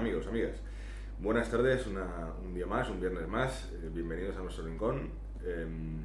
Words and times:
¿Qué 0.00 0.06
tal 0.06 0.12
amigos, 0.14 0.28
amigas? 0.28 0.56
Buenas 1.20 1.50
tardes, 1.50 1.86
un 1.86 2.54
día 2.54 2.64
más, 2.64 2.88
un 2.88 3.00
viernes 3.00 3.28
más. 3.28 3.70
Eh, 3.74 3.90
bienvenidos 3.92 4.34
a 4.38 4.40
nuestro 4.40 4.64
rincón. 4.64 5.10
Em, 5.44 5.98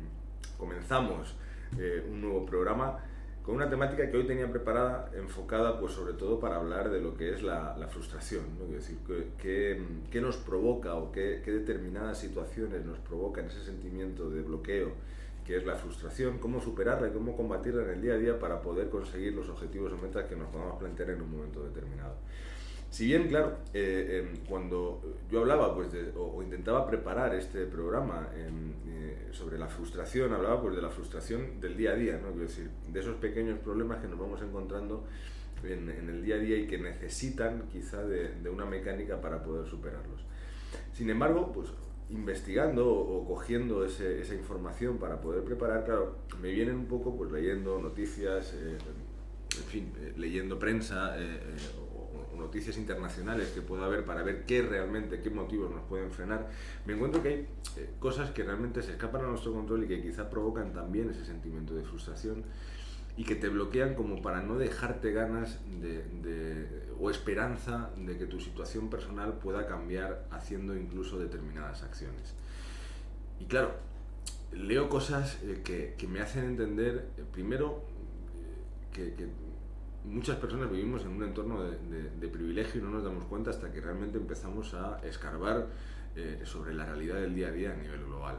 comenzamos 0.57 1.34
eh, 1.80 2.05
un 2.05 2.20
nuevo 2.20 2.45
programa 2.45 3.00
con 3.41 3.55
una 3.55 3.70
temática 3.70 4.12
que 4.12 4.18
hoy 4.18 4.27
tenía 4.27 4.52
preparada, 4.52 5.09
enfocada 5.16 5.80
pues 5.80 5.94
sobre 5.94 6.12
todo 6.12 6.41
para 6.41 6.58
hablar 6.58 6.89
de 6.89 7.00
lo 7.00 7.16
que 7.16 7.34
es 7.34 7.41
la, 7.41 7.73
frustración, 7.89 8.44
¿no? 8.59 8.66
Es 8.66 8.86
decir, 8.86 8.98
qué 9.38 10.20
nos 10.22 10.36
provoca 10.36 10.95
o 10.95 11.14
qué 11.14 11.41
determinadas 11.45 12.20
situaciones 12.20 12.84
nos 12.86 13.00
provocan 13.00 13.45
ese 13.45 13.64
sentimiento 13.64 14.30
de 14.30 14.41
bloqueo 14.41 14.91
que 15.45 15.55
es 15.55 15.66
la 15.66 15.75
frustración, 15.75 16.39
cómo 16.39 16.59
superarla 16.59 17.08
y 17.08 17.12
cómo 17.12 17.38
combatirla 17.38 17.84
en 17.84 17.89
el 17.91 18.02
día 18.02 18.16
a 18.16 18.17
día 18.17 18.39
para 18.39 18.62
poder 18.62 18.89
conseguir 18.89 19.34
los 19.34 19.48
objetivos 19.48 19.94
o 19.94 19.98
metas 19.98 20.25
que 20.25 20.36
nos 20.36 20.50
podamos 20.50 20.80
plantear 20.80 21.12
en 21.12 21.22
un 21.22 21.31
momento 21.31 21.64
determinado. 21.64 22.16
Si 22.89 23.05
bien, 23.07 23.27
claro, 23.27 23.57
eh, 23.73 24.23
em, 24.23 24.45
cuando 24.48 25.02
yo 25.30 25.41
hablaba 25.41 25.75
pues, 25.75 25.89
o, 26.17 26.41
intentaba 26.41 26.88
preparar 26.88 27.35
este 27.35 27.66
programa 27.66 28.30
em, 28.35 28.71
eh, 28.88 29.27
sobre 29.31 29.58
la 29.58 29.67
frustración, 29.67 30.31
hablaba 30.34 30.61
pues, 30.61 30.75
de 30.75 30.81
la 30.81 30.89
frustración 30.89 31.59
del 31.59 31.75
día 31.75 31.91
a 31.91 31.95
día, 31.95 32.13
¿no? 32.13 32.30
Quiero 32.30 32.48
decir, 32.48 32.70
de 32.88 32.99
esos 32.99 33.16
pequeños 33.17 33.59
problemas 33.59 33.99
que 34.02 34.08
nos 34.08 34.17
vamos 34.17 34.41
encontrando 34.41 35.03
en, 35.63 35.89
el 35.89 36.23
día 36.23 36.35
a 36.35 36.38
día 36.38 36.58
y 36.58 36.67
que 36.67 36.77
necesitan 36.77 37.63
quizá 37.71 38.03
de, 38.03 38.30
de, 38.36 38.50
una 38.50 38.66
mecánica 38.66 39.19
para 39.19 39.44
poder 39.44 39.67
superarlos. 39.67 40.23
Sin 40.94 41.09
embargo, 41.09 41.52
pues 41.52 41.69
investigando 42.09 42.88
o, 42.88 43.25
cogiendo 43.25 43.83
esa 43.83 44.36
información 44.36 44.97
para 44.97 45.19
poder 45.22 45.44
preparar, 45.44 45.86
claro, 45.86 46.17
me 46.41 46.52
vienen 46.52 46.75
un 46.75 46.86
poco 46.86 47.16
pues 47.16 47.31
leyendo 47.31 47.80
noticias, 47.80 48.53
eh, 48.53 48.78
en 49.58 49.63
fin, 49.63 49.94
leyendo 50.17 50.59
prensa 50.59 51.16
noticias 52.38 52.78
internacionales 52.78 53.50
que 53.50 53.61
pueda 53.61 53.86
haber 53.86 54.05
para 54.05 54.23
ver 54.23 54.45
qué 54.45 54.61
realmente, 54.61 55.22
qué 55.22 55.30
motivos 55.30 55.72
nos 55.72 55.83
pueden 55.83 56.11
frenar, 56.11 56.50
me 56.86 56.94
encuentro 56.94 57.22
que 57.22 57.30
hay 57.30 57.47
eh, 57.78 57.89
cosas 58.00 58.31
que 58.31 58.44
realmente 58.44 58.81
se 58.81 58.91
escapan 58.91 59.25
a 59.25 59.28
nuestro 59.28 59.53
control 59.53 59.83
y 59.83 59.88
que 59.88 60.02
quizá 60.02 60.30
provocan 60.30 60.73
también 60.73 61.09
ese 61.09 61.25
sentimiento 61.25 61.73
de 61.75 61.83
frustración 61.83 62.44
y 63.17 63.23
que 63.23 63.36
te 63.36 63.47
bloquean 63.47 63.95
como 63.95 64.22
para 64.22 64.41
no 64.41 64.58
dejarte 64.58 65.11
ganas 65.13 65.59
de, 65.81 66.67
o 67.00 67.09
esperanza 67.09 67.89
de 67.97 68.17
que 68.17 68.25
tu 68.25 68.39
situación 68.39 68.89
personal 68.89 69.33
pueda 69.39 69.67
cambiar 69.67 70.25
haciendo 70.31 70.75
incluso 70.75 71.17
determinadas 71.17 71.83
acciones. 71.83 72.33
Y 73.39 73.45
claro, 73.45 73.75
leo 74.52 74.89
cosas 74.89 75.39
eh, 75.44 75.61
que, 75.63 75.95
que, 75.97 76.08
me 76.08 76.19
hacen 76.22 76.45
entender, 76.45 77.08
eh, 77.17 77.23
primero, 77.31 77.83
que, 78.91 79.13
que 79.13 79.28
muchas 80.08 80.38
personas 80.38 80.70
vivimos 80.72 81.03
en 81.03 81.09
un 81.09 81.23
entorno 81.23 81.64
de, 81.64 82.28
privilegio 82.28 82.81
y 82.81 82.84
no 82.84 82.89
nos 82.89 83.03
damos 83.03 83.25
cuenta 83.25 83.50
hasta 83.50 83.72
que 83.72 83.80
realmente 83.81 84.17
empezamos 84.17 84.73
a 84.73 85.00
escarbar 85.03 85.67
eh, 86.16 86.42
sobre 86.44 86.73
la 86.73 86.86
realidad 86.86 87.16
del 87.16 87.36
día 87.36 87.47
a 87.47 87.52
día 87.52 87.72
a 87.72 87.75
nivel 87.75 88.03
global. 88.06 88.38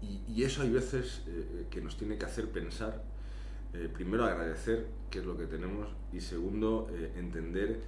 Y, 0.00 0.42
eso 0.44 0.62
hay 0.62 0.70
veces 0.70 1.22
eh, 1.26 1.66
que 1.70 1.80
nos 1.80 1.96
tiene 1.96 2.16
que 2.16 2.24
hacer 2.24 2.48
pensar, 2.50 3.02
eh, 3.74 3.90
primero 3.92 4.24
agradecer 4.24 4.86
qué 5.10 5.18
es 5.18 5.26
lo 5.26 5.36
que 5.36 5.46
tenemos 5.46 5.88
y 6.12 6.20
segundo 6.20 6.88
entender 7.16 7.80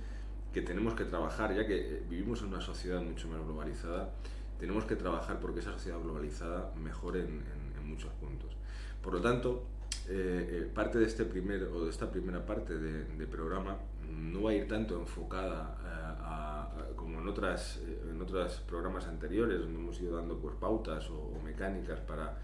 que 0.52 0.62
tenemos 0.62 0.94
que 0.94 1.04
trabajar, 1.04 1.54
ya 1.54 1.66
que 1.66 2.02
vivimos 2.08 2.42
en 2.42 2.48
una 2.48 2.60
sociedad 2.60 3.00
mucho 3.00 3.28
más 3.28 3.40
globalizada, 3.44 4.12
tenemos 4.58 4.84
que 4.84 4.96
trabajar 4.96 5.38
porque 5.38 5.60
esa 5.60 5.72
sociedad 5.72 6.00
globalizada 6.00 6.72
mejore 6.74 7.20
en 7.20 7.86
muchos 7.86 8.12
puntos. 8.14 8.56
Por 9.02 9.14
lo 9.14 9.20
tanto, 9.20 9.64
eh, 10.08 10.62
eh, 10.62 10.70
parte 10.74 10.98
de 10.98 11.06
este 11.06 11.24
primer 11.24 11.64
o 11.64 11.84
de 11.84 11.90
esta 11.90 12.10
primera 12.10 12.44
parte 12.44 12.76
de, 12.78 13.26
programa 13.26 13.76
no 14.10 14.42
va 14.42 14.50
a 14.50 14.54
ir 14.54 14.66
tanto 14.66 14.98
enfocada 14.98 15.76
eh, 15.84 16.92
como 16.96 17.20
en 17.20 17.28
otras 17.28 17.80
en 18.10 18.20
otros 18.20 18.60
programas 18.68 19.06
anteriores 19.06 19.60
donde 19.60 19.78
hemos 19.78 20.00
ido 20.00 20.16
dando 20.16 20.38
pues, 20.38 20.54
pautas 20.56 21.08
o, 21.10 21.38
mecánicas 21.44 22.00
para 22.00 22.38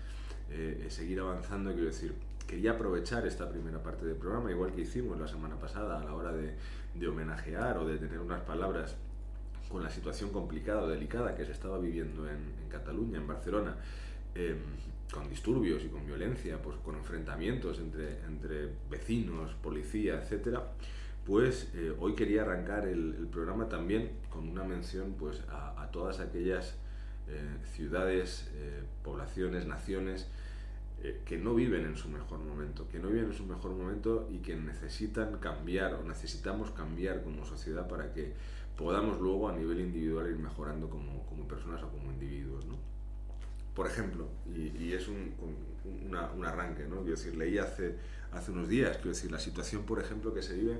seguir 0.89 1.19
avanzando. 1.19 1.73
Quiero 1.73 1.87
decir 1.87 2.15
quería 2.47 2.73
aprovechar 2.73 3.27
esta 3.27 3.49
primera 3.49 3.83
parte 3.83 4.07
del 4.07 4.15
programa 4.15 4.53
igual 4.53 4.73
que 4.73 4.83
hicimos 4.83 5.19
la 5.19 5.27
semana 5.27 5.59
pasada 5.59 6.01
a 6.01 6.05
la 6.05 6.15
hora 6.15 6.33
de, 6.33 6.55
de 6.95 7.09
homenajear 7.09 7.79
o 7.79 7.87
de 7.87 7.99
tener 7.99 8.21
unas 8.21 8.43
palabras 8.43 8.97
con 9.69 9.83
la 9.83 9.91
situación 9.91 10.31
complicada 10.31 10.83
o 10.83 10.89
delicada 10.89 11.35
que 11.35 11.45
se 11.45 11.53
estaba 11.53 11.79
viviendo 11.79 12.29
en, 12.29 12.55
en 12.63 12.69
Cataluña, 12.69 13.19
en 13.19 13.27
Barcelona, 13.27 13.77
em, 14.35 14.59
con 15.13 15.29
disturbios 15.29 15.85
y 15.85 15.89
con 15.89 16.05
violencia, 16.07 16.61
pues 16.61 16.77
con 16.79 16.97
enfrentamientos 16.97 17.79
entre, 17.79 18.25
entre 18.25 18.71
vecinos, 18.91 19.55
policía, 19.63 20.23
etc., 20.23 20.59
pues 21.25 21.71
eh, 21.75 21.93
hoy 21.99 22.15
quería 22.15 22.43
arrancar 22.43 22.87
el, 22.87 23.27
programa 23.33 23.69
también 23.69 24.13
con 24.31 24.49
una 24.49 24.63
mención 24.63 25.15
pues, 25.19 25.43
a, 25.51 25.89
todas 25.91 26.21
aquellas 26.21 26.77
eh, 27.29 27.57
ciudades, 27.73 28.49
eh, 28.55 28.83
poblaciones, 29.03 29.67
naciones 29.67 30.29
que 31.25 31.39
no 31.39 31.55
viven 31.55 31.85
en 31.85 31.95
su 31.95 32.09
mejor 32.09 32.41
momento, 32.41 32.89
que 32.89 32.99
no 32.99 33.09
viven 33.09 33.27
en 33.27 33.33
su 33.33 33.45
mejor 33.45 33.73
momento 33.73 34.27
y 34.31 34.39
que 34.39 34.57
necesitan 34.57 35.39
cambiar 35.39 35.95
o 35.95 36.03
necesitamos 36.03 36.71
cambiar 36.73 37.23
como 37.23 37.45
sociedad 37.45 37.87
para 37.87 38.13
que 38.13 38.33
podamos 38.77 39.21
luego 39.21 39.49
a 39.49 39.53
nivel 39.53 39.81
individual 39.81 40.29
ir 40.29 40.39
mejorando 40.39 40.89
como, 40.89 41.25
como 41.27 41.47
personas 41.47 41.83
o 41.83 41.91
como 41.91 42.11
individuos. 42.11 42.67
¿no? 42.67 42.77
Por 43.77 43.87
ejemplo, 43.87 44.27
y, 44.55 44.93
es 44.95 45.07
un, 45.07 45.35
un, 45.85 46.45
arranque, 46.47 46.85
¿no? 46.85 47.03
Quiero 47.03 47.17
decir, 47.17 47.37
leí 47.37 47.59
hace, 47.59 47.95
hace 48.33 48.51
unos 48.51 48.69
días, 48.69 48.97
quiero 48.97 49.11
decir, 49.11 49.31
la 49.31 49.39
situación, 49.39 49.85
por 49.85 50.01
ejemplo, 50.01 50.33
que 50.33 50.41
se 50.41 50.55
vive 50.55 50.79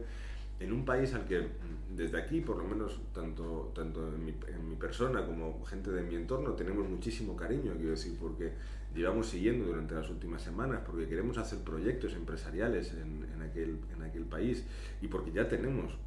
en 0.59 0.73
un 0.73 0.87
país 0.87 1.13
al 1.13 1.27
que 1.27 1.47
desde 1.95 2.19
aquí, 2.19 2.41
por 2.41 2.57
lo 2.57 2.65
menos 2.65 2.99
tanto, 3.13 3.71
tanto 3.75 4.09
en, 4.09 4.25
mi, 4.25 4.35
en 4.49 4.71
mi 4.71 4.77
persona 4.77 5.27
como 5.27 5.63
gente 5.67 5.91
de 5.91 6.03
mi 6.03 6.15
entorno, 6.15 6.55
tenemos 6.55 6.89
muchísimo 6.89 7.37
cariño, 7.37 7.75
quiero 7.75 7.91
decir, 7.91 8.17
porque 8.19 8.55
llevamos 8.95 9.29
siguiendo 9.29 9.67
durante 9.67 9.95
las 9.95 10.09
últimas 10.09 10.41
semanas, 10.41 10.81
porque 10.87 11.07
queremos 11.07 11.37
hacer 11.37 11.59
proyectos 11.59 12.15
empresariales 12.15 12.95
en, 12.95 13.29
en, 13.31 13.43
aquel, 13.43 13.79
en 13.95 14.03
aquel 14.05 14.25
país 14.25 14.65
y 15.03 15.09
porque 15.09 15.33
ya 15.33 15.47
tenemos 15.47 15.99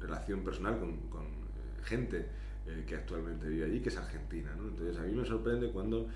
relación 0.00 0.42
personal 0.42 0.80
con, 0.80 0.96
con 1.08 1.22
eh, 1.22 1.84
gente 1.84 2.26
eh, 2.68 2.84
que 2.84 2.96
actualmente 2.96 3.48
vive 3.48 3.64
allí, 3.64 3.80
que 3.80 3.90
es 3.90 3.96
Argentina. 3.96 4.52
¿no? 4.56 4.68
Entonces 4.68 4.96
a 4.98 5.02
mí 5.02 5.12
me 5.12 5.24
sorprende 5.24 5.70
cuando 5.70 6.08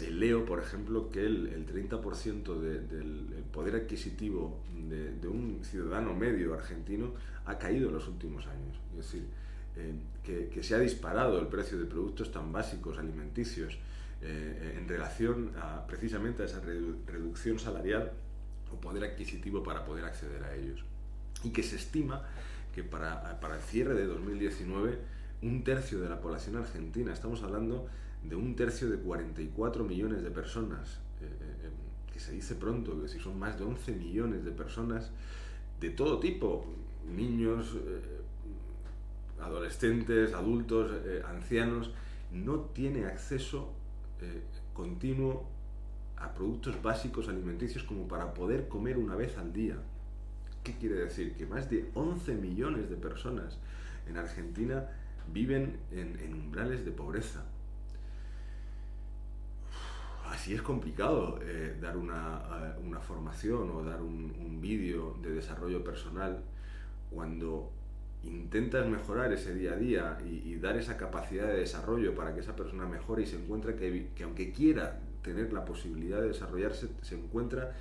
eh, 0.00 0.10
leo, 0.10 0.46
por 0.46 0.60
ejemplo, 0.60 1.10
que 1.10 1.26
el, 1.26 1.48
el 1.48 1.66
30% 1.66 2.58
del 2.58 3.44
poder 3.52 3.74
adquisitivo 3.76 4.60
de, 4.88 5.28
un 5.28 5.60
ciudadano 5.62 6.14
medio 6.14 6.54
argentino 6.54 7.12
ha 7.44 7.58
caído 7.58 7.88
en 7.88 7.94
los 7.96 8.08
últimos 8.08 8.46
años. 8.46 8.78
Es 8.92 8.96
decir, 8.96 9.24
eh, 9.76 9.92
que, 10.24 10.48
que, 10.48 10.62
se 10.62 10.74
ha 10.74 10.78
disparado 10.78 11.38
el 11.38 11.48
precio 11.48 11.78
de 11.78 11.84
productos 11.84 12.32
tan 12.32 12.50
básicos, 12.50 12.98
alimenticios, 12.98 13.78
en 14.20 14.88
relación 14.88 15.52
a, 15.62 15.86
precisamente 15.86 16.42
a 16.42 16.46
esa 16.46 16.60
reducción 16.60 17.60
salarial 17.60 18.10
o 18.72 18.80
poder 18.80 19.04
adquisitivo 19.04 19.62
para 19.62 19.84
poder 19.84 20.04
acceder 20.06 20.42
a 20.42 20.56
ellos. 20.56 20.82
Y 21.44 21.50
que 21.50 21.62
se 21.62 21.76
estima 21.76 22.26
que 22.74 22.82
para, 22.82 23.38
para 23.38 23.54
el 23.54 23.62
cierre 23.62 23.94
de 23.94 24.06
2019 24.06 24.98
un 25.42 25.62
tercio 25.62 26.00
de 26.00 26.08
la 26.08 26.20
población 26.20 26.56
argentina, 26.56 27.12
estamos 27.12 27.42
hablando 27.42 27.86
de 28.22 28.34
un 28.34 28.56
tercio 28.56 28.90
de 28.90 28.98
44 28.98 29.84
millones 29.84 30.22
de 30.22 30.30
personas, 30.30 31.00
eh, 31.20 31.26
eh, 31.26 31.54
eh, 31.64 31.70
que 32.12 32.18
se 32.18 32.32
dice 32.32 32.54
pronto, 32.54 33.00
que 33.00 33.08
si 33.08 33.18
son 33.20 33.38
más 33.38 33.58
de 33.58 33.64
11 33.64 33.92
millones 33.92 34.44
de 34.44 34.50
personas 34.50 35.10
de 35.80 35.90
todo 35.90 36.18
tipo, 36.18 36.66
niños, 37.14 37.76
adolescentes, 39.40 40.34
adultos, 40.34 40.90
ancianos, 41.24 41.92
no 42.32 42.60
tiene 42.74 43.06
acceso 43.06 43.72
continuo 44.74 45.46
a 46.16 46.34
productos 46.34 46.82
básicos 46.82 47.28
alimenticios 47.28 47.84
como 47.84 48.08
para 48.08 48.34
poder 48.34 48.66
comer 48.66 48.98
una 48.98 49.14
vez 49.14 49.38
al 49.38 49.52
día. 49.52 49.76
¿Qué 50.64 50.76
quiere 50.76 50.96
decir? 50.96 51.34
Que 51.36 51.46
más 51.46 51.70
de 51.70 51.88
11 51.94 52.34
millones 52.34 52.90
de 52.90 52.96
personas 52.96 53.58
en 54.08 54.16
Argentina 54.16 54.88
viven 55.32 55.78
en, 55.90 56.32
umbrales 56.32 56.84
de 56.84 56.90
pobreza. 56.90 57.44
Así 60.26 60.54
es 60.54 60.62
complicado 60.62 61.40
eh, 61.42 61.76
dar 61.80 61.96
una, 61.96 62.42
eh, 62.76 62.80
una, 62.84 63.00
formación 63.00 63.70
o 63.70 63.82
dar 63.82 64.02
un, 64.02 64.60
vídeo 64.60 65.16
de 65.22 65.30
desarrollo 65.30 65.84
personal 65.84 66.42
cuando 67.10 67.70
intentas 68.24 68.86
mejorar 68.88 69.32
ese 69.32 69.54
día 69.54 69.72
a 69.72 69.76
día 69.76 70.18
y, 70.26 70.56
dar 70.56 70.76
esa 70.76 70.96
capacidad 70.96 71.46
de 71.46 71.58
desarrollo 71.60 72.14
para 72.14 72.34
que 72.34 72.40
esa 72.40 72.56
persona 72.56 72.86
mejore 72.86 73.22
y 73.22 73.26
se 73.26 73.36
encuentra 73.36 73.76
que, 73.76 74.08
que 74.14 74.24
aunque 74.24 74.52
quiera 74.52 74.98
tener 75.22 75.52
la 75.52 75.64
posibilidad 75.64 76.20
de 76.20 76.28
desarrollarse, 76.28 76.88
se 77.02 77.14
encuentra 77.14 77.76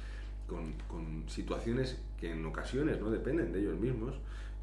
con, 0.48 0.74
con, 0.88 1.28
situaciones 1.28 1.98
que 2.20 2.32
en 2.32 2.46
ocasiones 2.46 3.02
no 3.02 3.10
dependen 3.10 3.52
de 3.52 3.60
ellos 3.60 3.80
mismos 3.80 4.16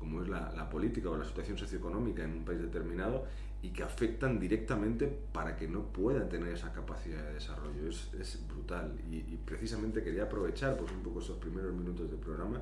como 0.05 0.23
es 0.23 0.29
la, 0.29 0.69
política 0.69 1.09
o 1.09 1.17
la 1.17 1.25
situación 1.25 1.57
socioeconómica 1.57 2.23
en 2.23 2.33
un 2.33 2.45
país 2.45 2.61
determinado 2.61 3.25
y 3.63 3.71
que 3.71 3.83
afectan 3.83 4.39
directamente 4.39 5.11
para 5.33 5.57
que 5.57 5.67
no 5.67 5.85
puedan 5.85 6.29
tener 6.29 6.53
esa 6.53 6.73
capacidad 6.73 7.23
de 7.25 7.35
desarrollo. 7.35 7.89
Es, 7.89 8.39
brutal 8.47 8.93
y, 9.11 9.21
precisamente 9.47 10.03
quería 10.03 10.25
aprovechar 10.25 10.77
pues, 10.77 10.93
un 10.93 11.03
poco 11.03 11.21
esos 11.21 11.39
primeros 11.39 11.73
minutos 11.73 12.11
del 12.11 12.21
programa 12.21 12.61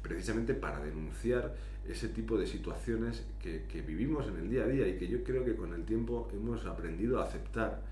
precisamente 0.00 0.54
para 0.54 0.78
denunciar 0.78 1.56
ese 1.88 2.08
tipo 2.08 2.38
de 2.38 2.46
situaciones 2.46 3.24
que, 3.42 3.82
vivimos 3.82 4.28
en 4.28 4.36
el 4.36 4.48
día 4.48 4.62
a 4.62 4.66
día 4.68 4.86
y 4.86 4.96
que 4.96 5.08
yo 5.08 5.24
creo 5.24 5.44
que 5.44 5.56
con 5.56 5.74
el 5.74 5.84
tiempo 5.84 6.28
hemos 6.32 6.64
aprendido 6.66 7.20
a 7.20 7.24
aceptar, 7.24 7.82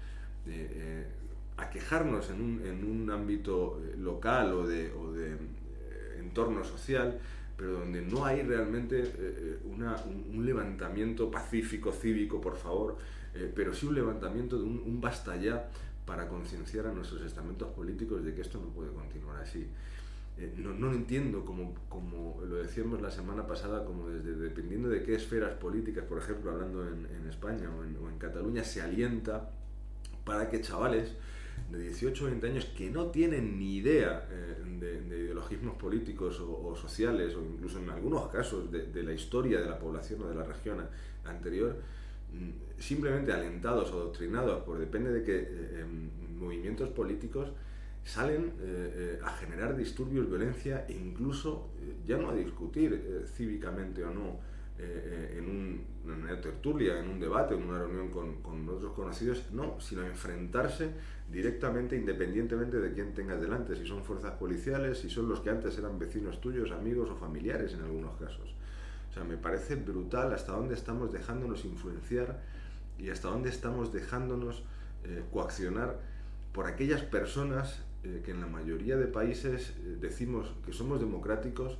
eh, 0.46 0.70
eh, 0.72 1.06
a 1.56 1.68
quejarnos 1.70 2.30
en 2.30 2.40
un, 2.40 2.62
en 2.64 2.84
un 2.84 3.10
ámbito 3.10 3.80
eh, 3.82 3.96
local 3.98 4.52
o 4.52 4.66
de, 4.66 4.92
o 4.92 5.12
de 5.12 5.36
entorno 6.20 6.62
social, 6.62 7.18
pero 7.56 7.72
donde 7.72 8.02
no 8.02 8.24
hay 8.24 8.42
realmente 8.42 9.60
una, 9.64 9.96
un, 10.06 10.44
levantamiento 10.44 11.30
pacífico, 11.30 11.92
cívico, 11.92 12.40
por 12.40 12.56
favor, 12.56 12.96
pero 13.54 13.72
sí 13.72 13.86
un 13.86 13.94
levantamiento 13.94 14.58
de 14.58 14.64
un, 14.64 14.82
un 14.84 15.00
basta 15.00 15.36
ya 15.36 15.68
para 16.06 16.28
concienciar 16.28 16.86
a 16.86 16.92
nuestros 16.92 17.22
estamentos 17.22 17.68
políticos 17.68 18.24
de 18.24 18.34
que 18.34 18.42
esto 18.42 18.60
no 18.60 18.68
puede 18.68 18.92
continuar 18.92 19.40
así. 19.40 19.66
Eh, 20.36 20.52
no, 20.56 20.74
no, 20.74 20.92
entiendo, 20.92 21.44
como, 21.44 21.74
como 21.88 22.42
lo 22.44 22.56
decíamos 22.56 23.00
la 23.00 23.10
semana 23.10 23.46
pasada, 23.46 23.84
como 23.84 24.08
desde 24.08 24.34
dependiendo 24.34 24.88
de 24.88 25.02
qué 25.02 25.14
esferas 25.14 25.54
políticas, 25.54 26.04
por 26.04 26.18
ejemplo, 26.18 26.50
hablando 26.50 26.82
en, 26.86 27.06
en 27.06 27.28
España 27.28 27.70
o 27.70 27.84
en, 27.84 27.96
o 27.96 28.10
en, 28.10 28.18
Cataluña, 28.18 28.64
se 28.64 28.82
alienta 28.82 29.50
para 30.24 30.48
que 30.48 30.60
chavales 30.60 31.12
de 31.74 31.84
18 31.84 32.24
o 32.24 32.26
20 32.28 32.46
años 32.46 32.64
que 32.76 32.90
no 32.90 33.06
tienen 33.06 33.58
ni 33.58 33.76
idea 33.76 34.26
eh, 34.30 34.56
de, 34.80 35.00
de, 35.02 35.18
ideologismos 35.24 35.76
políticos 35.76 36.40
o, 36.40 36.74
sociales, 36.76 37.34
o 37.34 37.42
incluso 37.42 37.78
en 37.78 37.90
algunos 37.90 38.28
casos 38.28 38.70
de, 38.70 39.02
la 39.02 39.12
historia 39.12 39.60
de 39.60 39.66
la 39.66 39.78
población 39.78 40.22
o 40.22 40.28
de 40.28 40.34
la 40.34 40.44
región 40.44 40.78
anterior, 41.24 41.76
mm, 42.32 42.80
simplemente 42.80 43.32
alentados 43.32 43.90
o 43.92 44.00
adoctrinados 44.00 44.62
por 44.62 44.78
depende 44.78 45.12
de 45.12 45.22
qué 45.22 45.36
eh, 45.36 45.80
em, 45.82 46.10
movimientos 46.38 46.88
políticos, 46.90 47.50
salen 48.04 48.52
eh, 48.60 49.18
eh, 49.18 49.18
a 49.22 49.30
generar 49.30 49.76
disturbios, 49.76 50.28
violencia 50.28 50.84
e 50.88 50.92
incluso 50.92 51.70
ya 52.06 52.18
no 52.18 52.30
a 52.30 52.34
discutir 52.34 53.24
cívicamente 53.34 54.04
o 54.04 54.12
no 54.12 54.40
en, 54.78 55.84
una 56.04 56.40
tertulia, 56.40 56.98
en 56.98 57.08
un 57.08 57.20
debate, 57.20 57.54
en 57.54 57.62
una 57.62 57.78
reunión 57.78 58.08
con, 58.10 58.42
con, 58.42 58.68
otros 58.68 58.92
conocidos, 58.92 59.52
no, 59.52 59.80
sino 59.80 60.04
enfrentarse 60.04 60.90
directamente, 61.30 61.96
independientemente 61.96 62.78
de 62.80 62.92
quién 62.92 63.14
tengas 63.14 63.40
delante, 63.40 63.76
si 63.76 63.86
son 63.86 64.02
fuerzas 64.02 64.32
policiales, 64.32 64.98
si 64.98 65.08
son 65.08 65.28
los 65.28 65.40
que 65.40 65.50
antes 65.50 65.78
eran 65.78 65.98
vecinos 65.98 66.40
tuyos, 66.40 66.72
amigos 66.72 67.08
o 67.10 67.16
familiares 67.16 67.72
en 67.74 67.82
algunos 67.82 68.16
casos. 68.16 68.54
O 69.10 69.12
sea, 69.14 69.24
me 69.24 69.36
parece 69.36 69.76
brutal 69.76 70.32
hasta 70.32 70.52
dónde 70.52 70.74
estamos 70.74 71.12
dejándonos 71.12 71.64
influenciar 71.64 72.42
y 72.98 73.10
hasta 73.10 73.28
dónde 73.28 73.50
estamos 73.50 73.92
dejándonos 73.92 74.64
coaccionar 75.30 76.00
por 76.54 76.66
aquellas 76.66 77.02
personas 77.02 77.82
eh, 78.04 78.22
que 78.24 78.30
en 78.30 78.40
la 78.40 78.46
mayoría 78.46 78.96
de 78.96 79.06
países 79.06 79.70
eh, 79.78 79.96
decimos 79.98 80.52
que 80.64 80.72
somos 80.72 81.00
democráticos 81.00 81.78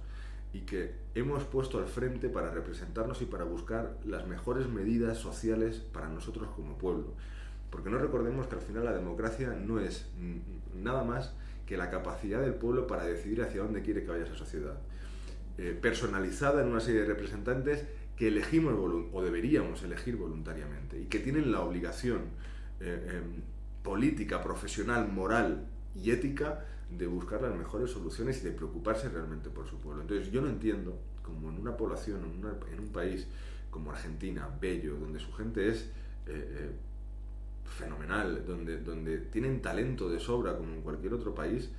y 0.54 0.60
que 0.60 0.92
hemos 1.16 1.42
puesto 1.42 1.78
al 1.78 1.88
frente 1.88 2.28
para 2.28 2.50
representarnos 2.50 3.20
y 3.20 3.24
para 3.26 3.42
buscar 3.42 3.98
las 4.06 4.26
mejores 4.28 4.68
medidas 4.68 5.18
sociales 5.18 5.82
para 5.92 6.08
nosotros 6.08 6.48
como 6.54 6.78
pueblo. 6.78 7.12
Porque 7.70 7.90
no 7.90 7.98
recordemos 7.98 8.46
que 8.46 8.54
al 8.54 8.60
final 8.60 8.84
la 8.84 8.92
democracia 8.92 9.50
no 9.50 9.80
es 9.80 10.06
nada 10.72 11.02
más 11.02 11.34
que 11.66 11.76
la 11.76 11.90
capacidad 11.90 12.40
del 12.40 12.54
pueblo 12.54 12.86
para 12.86 13.04
decidir 13.04 13.42
hacia 13.42 13.62
dónde 13.62 13.82
quiere 13.82 14.04
que 14.04 14.10
vaya 14.10 14.22
esa 14.22 14.36
sociedad. 14.36 14.78
Eh, 15.58 15.76
personalizada 15.80 16.62
en 16.62 16.68
una 16.68 16.80
serie 16.80 17.00
de 17.00 17.08
representantes 17.08 17.84
que 18.16 18.28
elegimos 18.28 18.74
o 19.12 19.22
deberíamos 19.22 19.82
elegir 19.82 20.16
voluntariamente 20.16 21.00
y 21.00 21.06
que 21.06 21.18
tienen 21.18 21.50
la 21.50 21.62
obligación 21.62 22.22
em, 22.78 23.42
política, 23.82 24.40
profesional, 24.40 25.08
moral 25.08 25.66
y 25.96 26.12
ética 26.12 26.64
de 26.96 27.06
buscar 27.06 27.43
las 27.43 27.55
mejores 27.55 27.91
soluciones 27.91 28.43
y 28.43 28.46
de 28.46 28.52
preocuparse 28.52 29.08
realmente 29.08 29.50
por 29.50 29.69
su 29.69 29.79
pueblo. 29.79 30.02
Entonces 30.02 30.31
yo 30.31 30.41
no 30.41 30.49
entiendo 30.49 30.99
como 31.23 31.50
en 31.50 31.58
una 31.58 31.76
población, 31.76 32.20
en, 32.23 32.81
un 32.81 32.88
país 32.88 33.26
como 33.70 33.91
Argentina, 33.91 34.49
bello, 34.61 34.96
donde 34.96 35.19
su 35.19 35.32
gente 35.32 35.69
es 35.69 35.82
eh, 36.26 36.29
eh, 36.29 36.70
fenomenal, 37.64 38.44
donde, 38.46 38.81
donde 38.81 39.19
tienen 39.19 39.61
talento 39.61 40.08
de 40.08 40.20
sobra 40.20 40.56
como 40.56 40.73
en 40.75 40.82
cualquier 40.82 41.14
otro 41.14 41.35
país, 41.35 41.70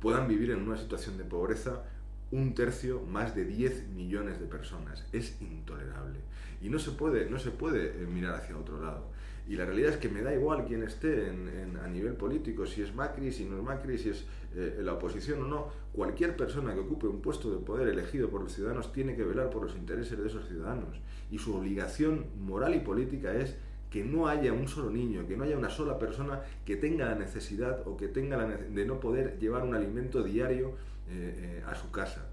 puedan 0.00 0.28
vivir 0.28 0.50
en 0.50 0.62
una 0.62 0.76
situación 0.76 1.16
de 1.16 1.24
pobreza 1.24 1.84
un 2.32 2.54
tercio, 2.54 3.02
más 3.02 3.34
de 3.34 3.44
10 3.44 3.88
millones 3.88 4.40
de 4.40 4.46
personas. 4.46 5.04
Es 5.12 5.40
intolerable. 5.40 6.18
Y 6.62 6.70
no 6.70 6.78
se 6.78 6.92
puede, 6.92 7.28
no 7.28 7.38
se 7.38 7.50
puede 7.50 7.88
eh, 7.88 8.06
mirar 8.06 8.34
hacia 8.34 8.56
otro 8.56 8.82
lado. 8.82 9.11
Y 9.52 9.56
la 9.56 9.66
realidad 9.66 9.90
es 9.90 9.96
que 9.98 10.08
me 10.08 10.22
da 10.22 10.32
igual 10.32 10.64
quién 10.64 10.82
esté 10.82 11.28
en, 11.28 11.76
a 11.76 11.86
nivel 11.86 12.14
político, 12.14 12.64
si 12.64 12.80
es 12.80 12.94
Macri, 12.94 13.30
si 13.30 13.44
no 13.44 13.58
es 13.58 13.62
Macri, 13.62 13.98
si 13.98 14.08
es 14.08 14.24
eh, 14.56 14.78
la 14.80 14.94
oposición 14.94 15.42
o 15.42 15.46
no. 15.46 15.68
Cualquier 15.92 16.38
persona 16.38 16.72
que 16.72 16.80
ocupe 16.80 17.06
un 17.06 17.20
puesto 17.20 17.50
de 17.50 17.58
poder 17.58 17.86
elegido 17.88 18.30
por 18.30 18.40
los 18.40 18.54
ciudadanos 18.54 18.92
tiene 18.94 19.14
que 19.14 19.24
velar 19.24 19.50
por 19.50 19.64
los 19.64 19.76
intereses 19.76 20.18
de 20.18 20.26
esos 20.26 20.48
ciudadanos. 20.48 21.02
Y 21.30 21.36
su 21.36 21.54
obligación 21.54 22.28
moral 22.40 22.74
y 22.74 22.78
política 22.78 23.34
es 23.34 23.58
que 23.90 24.02
no 24.02 24.26
haya 24.26 24.54
un 24.54 24.68
solo 24.68 24.88
niño, 24.88 25.28
que 25.28 25.36
no 25.36 25.44
haya 25.44 25.58
una 25.58 25.68
sola 25.68 25.98
persona 25.98 26.40
que 26.64 26.76
tenga 26.76 27.04
la 27.04 27.14
necesidad 27.14 27.86
o 27.86 27.98
que 27.98 28.08
tenga 28.08 28.38
la 28.38 28.46
de 28.46 28.86
no 28.86 29.00
poder 29.00 29.38
llevar 29.38 29.64
un 29.64 29.74
alimento 29.74 30.22
diario 30.22 30.76
eh, 31.10 31.60
eh, 31.60 31.64
a 31.66 31.74
su 31.74 31.90
casa. 31.90 32.31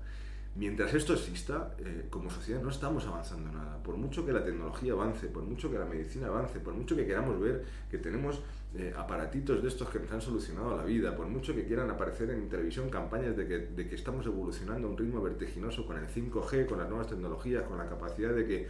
Mientras 0.55 0.93
esto 0.93 1.13
exista, 1.13 1.75
eh, 1.79 2.07
como 2.09 2.29
sociedad 2.29 2.61
no 2.61 2.69
estamos 2.69 3.05
avanzando 3.05 3.51
nada. 3.51 3.81
Por 3.83 3.95
mucho 3.97 4.25
que 4.25 4.33
la 4.33 4.43
tecnología 4.43 4.93
avance, 4.93 5.27
por 5.27 5.43
mucho 5.43 5.71
que 5.71 5.77
la 5.77 5.85
medicina 5.85 6.27
avance, 6.27 6.59
por 6.59 6.73
mucho 6.73 6.95
que 6.95 7.05
queramos 7.05 7.39
ver 7.39 7.63
que 7.89 7.97
tenemos 7.97 8.41
eh, 8.75 8.93
aparatitos 8.95 9.61
de 9.61 9.67
estos 9.67 9.89
que 9.89 9.99
nos 9.99 10.11
han 10.11 10.21
solucionado 10.21 10.75
la 10.75 10.83
vida, 10.83 11.15
por 11.15 11.27
mucho 11.27 11.55
que 11.55 11.65
quieran 11.65 11.89
aparecer 11.89 12.31
en 12.31 12.49
televisión 12.49 12.89
campañas 12.89 13.37
de 13.37 13.47
que, 13.47 13.57
de 13.59 13.87
que 13.87 13.95
estamos 13.95 14.25
evolucionando 14.25 14.87
a 14.87 14.91
un 14.91 14.97
ritmo 14.97 15.21
vertiginoso 15.21 15.85
con 15.85 15.97
el 15.97 16.07
5G, 16.07 16.65
con 16.65 16.79
las 16.79 16.89
nuevas 16.89 17.07
tecnologías, 17.07 17.63
con 17.63 17.77
la 17.77 17.87
capacidad 17.87 18.33
de 18.33 18.45
que 18.45 18.67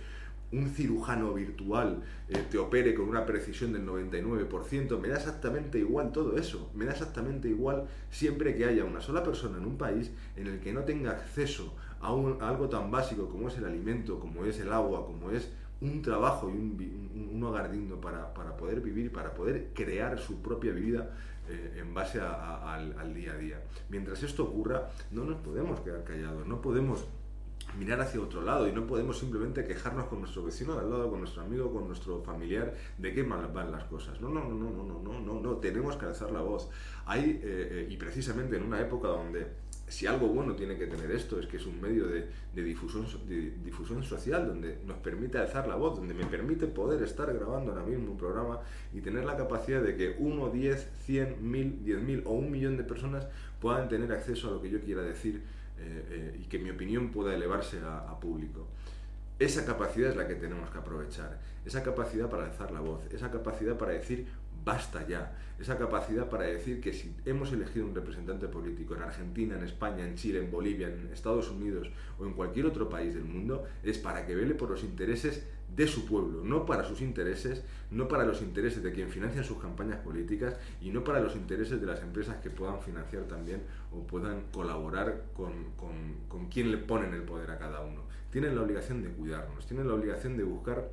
un 0.51 0.69
cirujano 0.69 1.33
virtual 1.33 2.01
eh, 2.27 2.43
te 2.49 2.57
opere 2.57 2.93
con 2.95 3.07
una 3.07 3.25
precisión 3.25 3.73
del 3.73 3.85
99%, 3.85 4.99
me 4.99 5.07
da 5.09 5.17
exactamente 5.17 5.77
igual 5.77 6.11
todo 6.11 6.37
eso, 6.37 6.71
me 6.73 6.85
da 6.85 6.91
exactamente 6.91 7.47
igual 7.47 7.85
siempre 8.09 8.55
que 8.55 8.65
haya 8.65 8.83
una 8.83 9.01
sola 9.01 9.23
persona 9.23 9.57
en 9.57 9.65
un 9.65 9.77
país 9.77 10.11
en 10.35 10.47
el 10.47 10.59
que 10.59 10.73
no 10.73 10.81
tenga 10.81 11.11
acceso 11.11 11.75
a, 12.01 12.07
algo 12.07 12.69
tan 12.69 12.89
básico 12.89 13.29
como 13.29 13.49
es 13.49 13.57
el 13.57 13.65
alimento, 13.65 14.19
como 14.19 14.45
es 14.45 14.59
el 14.59 14.71
agua, 14.71 15.05
como 15.05 15.31
es 15.31 15.51
un 15.81 16.01
trabajo 16.01 16.49
y 16.49 16.53
un, 16.53 17.43
hogar 17.43 17.71
digno 17.71 18.01
para, 18.01 18.33
poder 18.57 18.81
vivir, 18.81 19.11
para 19.11 19.33
poder 19.33 19.69
crear 19.73 20.19
su 20.19 20.41
propia 20.41 20.73
vida 20.73 21.09
eh, 21.47 21.79
en 21.79 21.93
base 21.93 22.19
al, 22.19 22.95
al 22.99 23.13
día 23.13 23.31
a 23.31 23.37
día. 23.37 23.61
Mientras 23.89 24.21
esto 24.23 24.43
ocurra, 24.43 24.89
no 25.11 25.23
nos 25.23 25.37
podemos 25.37 25.79
quedar 25.79 26.03
callados, 26.03 26.45
no 26.45 26.61
podemos 26.61 27.05
mirar 27.77 28.01
hacia 28.01 28.21
otro 28.21 28.41
lado 28.41 28.67
y 28.67 28.71
no 28.71 28.87
podemos 28.87 29.19
simplemente 29.19 29.65
quejarnos 29.65 30.07
con 30.07 30.19
nuestro 30.19 30.43
vecino 30.43 30.73
de 30.73 30.81
al 30.81 30.89
lado, 30.89 31.09
con 31.09 31.19
nuestro 31.19 31.43
amigo, 31.43 31.71
con 31.71 31.87
nuestro 31.87 32.21
familiar 32.21 32.73
de 32.97 33.13
qué 33.13 33.23
mal 33.23 33.47
van 33.53 33.71
las 33.71 33.83
cosas. 33.85 34.19
No, 34.21 34.29
no, 34.29 34.43
no, 34.43 34.55
no, 34.55 34.71
no, 34.71 34.99
no, 35.01 35.19
no, 35.19 35.39
no, 35.39 35.57
tenemos 35.57 35.95
que 35.97 36.05
alzar 36.05 36.31
la 36.31 36.41
voz. 36.41 36.69
Hay, 37.05 37.39
eh, 37.43 37.87
y 37.89 37.97
precisamente 37.97 38.57
en 38.57 38.63
una 38.63 38.79
época 38.81 39.07
donde 39.09 39.47
si 39.89 40.05
algo 40.05 40.27
bueno 40.27 40.55
tiene 40.55 40.77
que 40.77 40.85
tener 40.85 41.09
esto 41.11 41.39
es 41.39 41.47
que 41.47 41.57
es 41.57 41.65
un 41.65 41.81
medio 41.81 42.07
de, 42.07 42.27
de, 42.53 42.63
difusión, 42.63 43.07
de 43.27 43.51
difusión 43.63 44.03
social 44.03 44.47
donde 44.47 44.79
nos 44.85 44.97
permite 44.97 45.39
alzar 45.39 45.67
la 45.67 45.75
voz, 45.75 45.95
donde 45.95 46.13
me 46.13 46.25
permite 46.25 46.67
poder 46.67 47.01
estar 47.01 47.33
grabando 47.33 47.71
ahora 47.71 47.83
mismo 47.83 48.11
un 48.11 48.17
programa 48.17 48.59
y 48.93 49.01
tener 49.01 49.25
la 49.25 49.35
capacidad 49.35 49.81
de 49.81 49.95
que 49.95 50.15
uno, 50.19 50.49
diez, 50.49 50.87
cien, 51.05 51.37
mil, 51.41 51.83
diez 51.83 52.01
mil 52.01 52.21
o 52.25 52.33
un 52.33 52.51
millón 52.51 52.77
de 52.77 52.83
personas 52.83 53.27
puedan 53.59 53.89
tener 53.89 54.11
acceso 54.11 54.49
a 54.49 54.51
lo 54.51 54.61
que 54.61 54.69
yo 54.69 54.79
quiera 54.79 55.01
decir 55.01 55.41
eh, 55.79 56.05
eh, 56.09 56.39
y 56.41 56.45
que 56.45 56.59
mi 56.59 56.69
opinión 56.69 57.09
pueda 57.09 57.33
elevarse 57.33 57.79
a, 57.83 58.19
público. 58.19 58.67
Esa 59.37 59.65
capacidad 59.65 60.09
es 60.09 60.17
la 60.17 60.27
que 60.27 60.35
tenemos 60.35 60.69
que 60.69 60.77
aprovechar, 60.77 61.39
esa 61.65 61.81
capacidad 61.81 62.29
para 62.29 62.45
alzar 62.45 62.71
la 62.71 62.81
voz, 62.81 63.01
esa 63.13 63.31
capacidad 63.31 63.77
para 63.77 63.93
decir 63.93 64.27
basta 64.65 65.07
ya, 65.07 65.33
esa 65.57 65.77
capacidad 65.77 66.29
para 66.29 66.43
decir 66.43 66.81
que 66.81 66.91
si 66.91 67.15
hemos 67.25 67.53
elegido 67.53 67.85
un 67.85 67.95
representante 67.95 68.47
político 68.47 68.95
en 68.95 69.03
Argentina, 69.03 69.55
en 69.55 69.63
España, 69.63 70.05
en 70.05 70.15
Chile, 70.15 70.39
en 70.39 70.51
Bolivia, 70.51 70.87
en 70.87 71.09
Estados 71.13 71.49
Unidos 71.49 71.89
o 72.17 72.25
en 72.25 72.33
cualquier 72.33 72.65
otro 72.65 72.89
país 72.89 73.13
del 73.13 73.23
mundo, 73.23 73.65
es 73.83 73.97
para 73.97 74.25
que 74.25 74.35
vele 74.35 74.55
por 74.55 74.69
los 74.69 74.83
intereses 74.83 75.47
de 75.75 75.87
su 75.87 76.05
pueblo, 76.05 76.43
no 76.43 76.65
para 76.65 76.83
sus 76.83 77.01
intereses, 77.01 77.63
no 77.91 78.07
para 78.07 78.25
los 78.25 78.41
intereses 78.41 78.83
de 78.83 78.91
quien 78.91 79.09
financia 79.09 79.43
sus 79.43 79.59
campañas 79.59 79.97
políticas 79.99 80.55
y 80.81 80.89
no 80.89 81.03
para 81.03 81.19
los 81.19 81.35
intereses 81.35 81.79
de 81.79 81.87
las 81.87 82.01
empresas 82.01 82.37
que 82.37 82.49
puedan 82.49 82.81
financiar 82.81 83.23
también 83.23 83.63
o 83.91 84.05
puedan 84.05 84.43
colaborar 84.51 85.25
con, 85.33 85.71
con, 85.77 86.49
quien 86.49 86.71
le 86.71 86.77
ponen 86.77 87.13
el 87.13 87.23
poder 87.23 87.51
a 87.51 87.59
cada 87.59 87.81
uno. 87.81 88.01
Tienen 88.31 88.55
la 88.55 88.61
obligación 88.61 89.01
de 89.01 89.09
cuidarnos, 89.09 89.65
tienen 89.65 89.87
la 89.87 89.93
obligación 89.93 90.37
de 90.37 90.43
buscar 90.43 90.89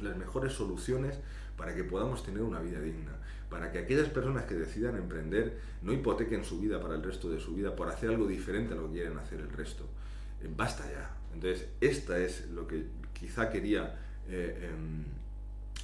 las 0.00 0.16
mejores 0.16 0.52
soluciones 0.52 1.18
para 1.56 1.74
que 1.74 1.84
podamos 1.84 2.24
tener 2.24 2.42
una 2.42 2.60
vida 2.60 2.80
digna, 2.80 3.12
para 3.48 3.70
que 3.72 3.78
aquellas 3.78 4.08
personas 4.08 4.44
que 4.44 4.54
decidan 4.54 4.96
emprender 4.96 5.58
no 5.82 5.92
hipotequen 5.92 6.44
su 6.44 6.60
vida 6.60 6.80
para 6.80 6.94
el 6.94 7.02
resto 7.02 7.30
de 7.30 7.40
su 7.40 7.54
vida 7.54 7.76
por 7.76 7.88
hacer 7.88 8.10
algo 8.10 8.26
diferente 8.26 8.74
a 8.74 8.76
lo 8.76 8.88
que 8.88 8.94
quieren 8.94 9.18
hacer 9.18 9.40
el 9.40 9.50
resto. 9.50 9.86
Eh, 10.42 10.50
basta 10.54 10.84
ya. 10.90 11.10
Entonces, 11.34 11.68
esta 11.80 12.18
es 12.18 12.50
lo 12.50 12.66
que 12.66 12.86
quizá 13.12 13.50
quería 13.50 13.98
eh, 14.28 14.70
em, 14.70 15.04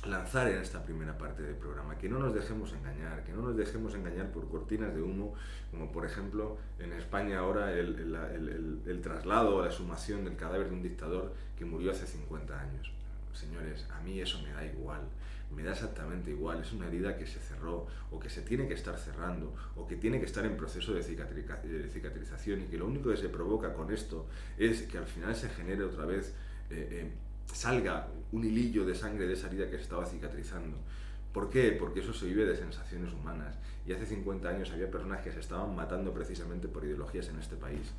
lanzar 0.07 0.49
en 0.49 0.59
esta 0.59 0.85
primera 0.85 1.17
parte 1.19 1.43
del 1.43 1.57
programa, 1.57 1.99
que 1.99 2.09
no 2.09 2.19
nos 2.19 2.35
dejemos 2.35 2.73
engañar, 2.73 3.25
que 3.25 3.33
no 3.33 3.43
nos 3.43 3.57
dejemos 3.57 3.95
engañar 3.95 4.31
por 4.31 4.49
cortinas 4.49 4.95
de 4.95 5.03
humo, 5.03 5.35
como 5.71 5.91
por 5.91 6.07
ejemplo 6.07 6.57
en 6.79 6.93
España 6.93 7.41
ahora 7.41 7.73
el, 7.73 9.01
traslado 9.03 9.57
o 9.57 9.65
la 9.65 9.71
sumación 9.71 10.25
del 10.25 10.37
cadáver 10.37 10.69
de 10.69 10.75
un 10.75 10.83
dictador 10.83 11.35
que 11.57 11.65
murió 11.65 11.91
hace 11.91 12.07
50 12.07 12.61
años. 12.61 12.93
Señores, 13.33 13.87
a 13.91 14.01
mí 14.01 14.21
eso 14.21 14.41
me 14.43 14.53
da 14.53 14.65
igual, 14.65 15.01
me 15.55 15.63
da 15.63 15.73
exactamente 15.73 16.31
igual, 16.31 16.61
es 16.61 16.73
una 16.73 16.87
herida 16.87 17.17
que 17.17 17.27
se 17.27 17.41
cerró 17.41 17.87
o 18.11 18.19
que 18.19 18.31
se 18.31 18.43
tiene 18.43 18.69
que 18.69 18.75
estar 18.75 18.97
cerrando 18.99 19.55
o 19.77 19.87
que 19.87 19.97
tiene 19.97 20.21
que 20.21 20.27
estar 20.27 20.45
en 20.45 20.57
proceso 20.57 20.95
de 20.95 21.03
cicatrización 21.03 22.63
y 22.63 22.65
que 22.65 22.79
lo 22.79 22.87
único 22.87 23.11
que 23.11 23.17
se 23.17 23.29
provoca 23.29 23.75
con 23.75 23.93
esto 23.93 24.27
es 24.57 24.83
que 24.83 24.99
al 24.99 25.07
final 25.07 25.35
se 25.35 25.49
genere 25.49 25.83
otra 25.83 26.07
vez... 26.07 26.35
Eh, 26.71 26.89
eh, 26.91 27.13
salga 27.53 28.09
un 28.33 28.45
hilillo 28.45 28.85
de 28.85 28.95
sangre 28.95 29.27
de 29.27 29.35
esa 29.35 29.47
herida 29.47 29.71
que 29.71 29.77
se 29.77 29.83
estaba 29.83 30.07
cicatrizando. 30.07 30.77
¿Por 31.33 31.51
qué? 31.51 31.73
Porque 31.73 32.01
eso 32.01 32.13
se 32.13 32.27
vive 32.27 32.45
de 32.47 32.57
sensaciones 32.57 33.13
humanas. 33.13 33.57
Y 33.87 33.93
hace 33.93 34.07
50 34.07 34.49
años 34.49 34.71
había 34.71 34.91
personas 34.91 35.23
que 35.23 35.33
se 35.33 35.41
estaban 35.41 35.75
matando 35.75 36.13
precisamente 36.13 36.69
por 36.69 36.85
ideologías 36.85 37.29
en 37.29 37.39
este 37.39 37.57
país. 37.57 37.93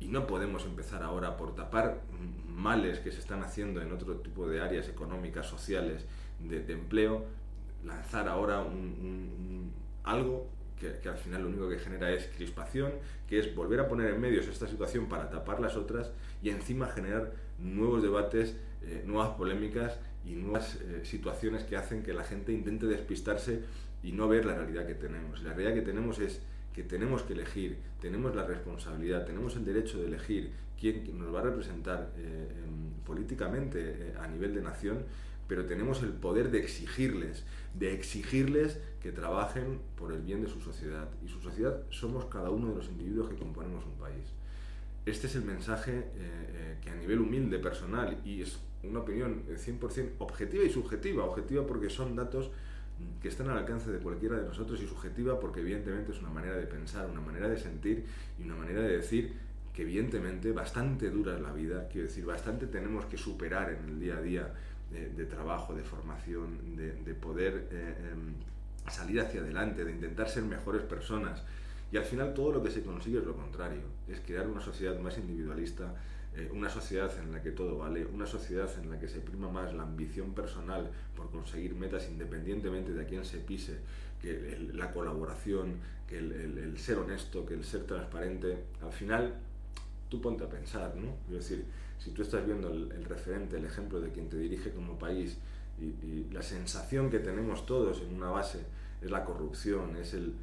Y 0.00 0.08
no 0.08 0.26
podemos 0.26 0.64
empezar 0.64 1.02
ahora 1.02 1.36
por 1.36 1.54
tapar 1.54 2.00
males 2.48 3.00
que 3.00 3.12
se 3.12 3.20
están 3.20 3.42
haciendo 3.42 3.82
en 3.82 3.92
otro 3.92 4.16
tipo 4.16 4.48
de 4.48 4.60
áreas 4.60 4.88
económicas, 4.88 5.46
sociales, 5.46 6.06
de, 6.40 6.72
empleo, 6.72 7.26
lanzar 7.84 8.28
ahora 8.28 8.62
un, 8.62 9.72
algo 10.04 10.48
que, 10.80 11.08
al 11.08 11.18
final 11.18 11.42
lo 11.42 11.48
único 11.48 11.68
que 11.68 11.78
genera 11.78 12.10
es 12.10 12.26
crispación, 12.36 12.92
que 13.28 13.38
es 13.38 13.54
volver 13.54 13.80
a 13.80 13.88
poner 13.88 14.14
en 14.14 14.20
medios 14.20 14.46
esta 14.48 14.66
situación 14.66 15.08
para 15.08 15.30
tapar 15.30 15.60
las 15.60 15.76
otras 15.76 16.10
y 16.42 16.50
encima 16.50 16.88
generar 16.88 17.32
nuevos 17.58 18.02
debates 18.02 18.56
eh, 18.82 19.02
nuevas 19.06 19.30
polémicas 19.36 19.98
y 20.24 20.32
nuevas 20.32 20.76
eh, 20.76 21.00
situaciones 21.04 21.64
que 21.64 21.76
hacen 21.76 22.02
que 22.02 22.14
la 22.14 22.24
gente 22.24 22.52
intente 22.52 22.86
despistarse 22.86 23.60
y 24.02 24.12
no 24.12 24.26
ver 24.26 24.46
la 24.46 24.54
realidad 24.54 24.86
que 24.86 24.94
tenemos. 24.94 25.42
La 25.42 25.52
realidad 25.52 25.74
que 25.74 25.82
tenemos 25.82 26.18
es 26.18 26.40
que 26.72 26.82
tenemos 26.82 27.22
que 27.22 27.34
elegir, 27.34 27.76
tenemos 28.00 28.34
la 28.34 28.44
responsabilidad, 28.46 29.26
tenemos 29.26 29.54
el 29.56 29.66
derecho 29.66 29.98
de 29.98 30.06
elegir 30.06 30.50
quién 30.78 31.18
nos 31.18 31.34
va 31.34 31.40
a 31.40 31.42
representar 31.42 32.10
eh, 32.16 32.48
políticamente 33.04 34.14
a 34.18 34.26
nivel 34.28 34.54
de 34.54 34.62
nación, 34.62 35.04
pero 35.50 35.66
tenemos 35.66 36.00
el 36.04 36.12
poder 36.12 36.52
de 36.52 36.60
exigirles, 36.60 37.42
de 37.74 37.92
exigirles 37.92 38.78
que 39.02 39.10
trabajen 39.10 39.80
por 39.96 40.12
el 40.12 40.22
bien 40.22 40.42
de 40.42 40.48
su 40.48 40.60
sociedad. 40.60 41.08
Y 41.26 41.28
su 41.28 41.40
sociedad 41.40 41.82
somos 41.90 42.26
cada 42.26 42.50
uno 42.50 42.68
de 42.68 42.76
los 42.76 42.86
individuos 42.86 43.28
que 43.28 43.34
componemos 43.34 43.84
un 43.84 43.94
país. 43.94 44.28
Este 45.06 45.26
es 45.26 45.34
el 45.34 45.42
mensaje 45.42 46.04
que 46.80 46.90
a 46.90 46.94
nivel 46.94 47.18
humilde, 47.18 47.58
personal, 47.58 48.20
y 48.24 48.42
es 48.42 48.60
una 48.84 49.00
opinión 49.00 49.42
100% 49.48 50.10
objetiva 50.18 50.62
y 50.62 50.70
subjetiva. 50.70 51.24
Objetiva 51.24 51.66
porque 51.66 51.90
son 51.90 52.14
datos 52.14 52.52
que 53.20 53.26
están 53.26 53.50
al 53.50 53.58
alcance 53.58 53.90
de 53.90 53.98
cualquiera 53.98 54.36
de 54.36 54.46
nosotros 54.46 54.80
y 54.80 54.86
subjetiva 54.86 55.40
porque 55.40 55.62
evidentemente 55.62 56.12
es 56.12 56.20
una 56.20 56.30
manera 56.30 56.54
de 56.58 56.68
pensar, 56.68 57.10
una 57.10 57.22
manera 57.22 57.48
de 57.48 57.58
sentir 57.58 58.04
y 58.38 58.44
una 58.44 58.54
manera 58.54 58.82
de 58.82 58.98
decir 58.98 59.34
que 59.74 59.82
evidentemente 59.82 60.52
bastante 60.52 61.10
dura 61.10 61.34
es 61.34 61.40
la 61.40 61.52
vida, 61.52 61.88
quiero 61.88 62.06
decir, 62.06 62.24
bastante 62.24 62.66
tenemos 62.66 63.04
que 63.06 63.16
superar 63.16 63.72
en 63.72 63.88
el 63.88 64.00
día 64.00 64.16
a 64.16 64.20
día 64.20 64.54
de, 64.90 65.24
trabajo, 65.26 65.74
de 65.74 65.82
formación, 65.82 66.76
de, 66.76 67.14
poder 67.14 67.68
eh, 67.70 68.10
em, 68.12 68.34
salir 68.90 69.20
hacia 69.20 69.40
adelante, 69.40 69.84
de 69.84 69.92
intentar 69.92 70.28
ser 70.28 70.42
mejores 70.42 70.82
personas. 70.82 71.42
Y 71.92 71.96
al 71.96 72.04
final 72.04 72.34
todo 72.34 72.52
lo 72.52 72.62
que 72.62 72.70
se 72.70 72.82
consigue 72.82 73.18
es 73.18 73.24
lo 73.24 73.36
contrario, 73.36 73.82
es 74.08 74.20
crear 74.20 74.46
una 74.46 74.60
sociedad 74.60 74.98
más 74.98 75.18
individualista, 75.18 75.94
eh, 76.36 76.48
una 76.52 76.68
sociedad 76.68 77.10
en 77.18 77.32
la 77.32 77.42
que 77.42 77.50
todo 77.50 77.78
vale, 77.78 78.06
una 78.06 78.26
sociedad 78.26 78.70
en 78.80 78.90
la 78.90 79.00
que 79.00 79.08
se 79.08 79.18
prima 79.18 79.48
más 79.48 79.74
la 79.74 79.82
ambición 79.82 80.32
personal 80.32 80.88
por 81.16 81.30
conseguir 81.30 81.74
metas 81.74 82.08
independientemente 82.08 82.92
de 82.92 83.02
a 83.02 83.06
quién 83.06 83.24
se 83.24 83.38
pise, 83.38 83.78
que 84.22 84.70
la 84.72 84.92
colaboración, 84.92 85.78
que 86.06 86.18
el, 86.18 86.78
ser 86.78 86.98
honesto, 86.98 87.44
que 87.44 87.54
el 87.54 87.64
ser 87.64 87.84
transparente, 87.84 88.64
al 88.80 88.92
final 88.92 89.34
tú 90.08 90.20
ponte 90.20 90.44
a 90.44 90.48
pensar, 90.48 90.94
¿no? 90.94 91.16
Es 91.34 91.48
decir, 91.48 91.64
si 92.00 92.10
tú 92.10 92.22
estás 92.22 92.44
viendo 92.44 92.68
el, 92.68 93.04
referente, 93.04 93.56
el 93.56 93.64
ejemplo 93.64 94.00
de 94.00 94.10
quien 94.10 94.28
te 94.28 94.36
dirige 94.36 94.72
como 94.72 94.98
país 94.98 95.38
y, 95.78 96.26
la 96.32 96.42
sensación 96.42 97.10
que 97.10 97.20
tenemos 97.20 97.66
todos 97.66 98.02
en 98.02 98.14
una 98.14 98.30
base 98.30 98.60
es 99.00 99.10
la 99.10 99.24
corrupción, 99.24 99.96
es 99.96 100.14
el... 100.14 100.34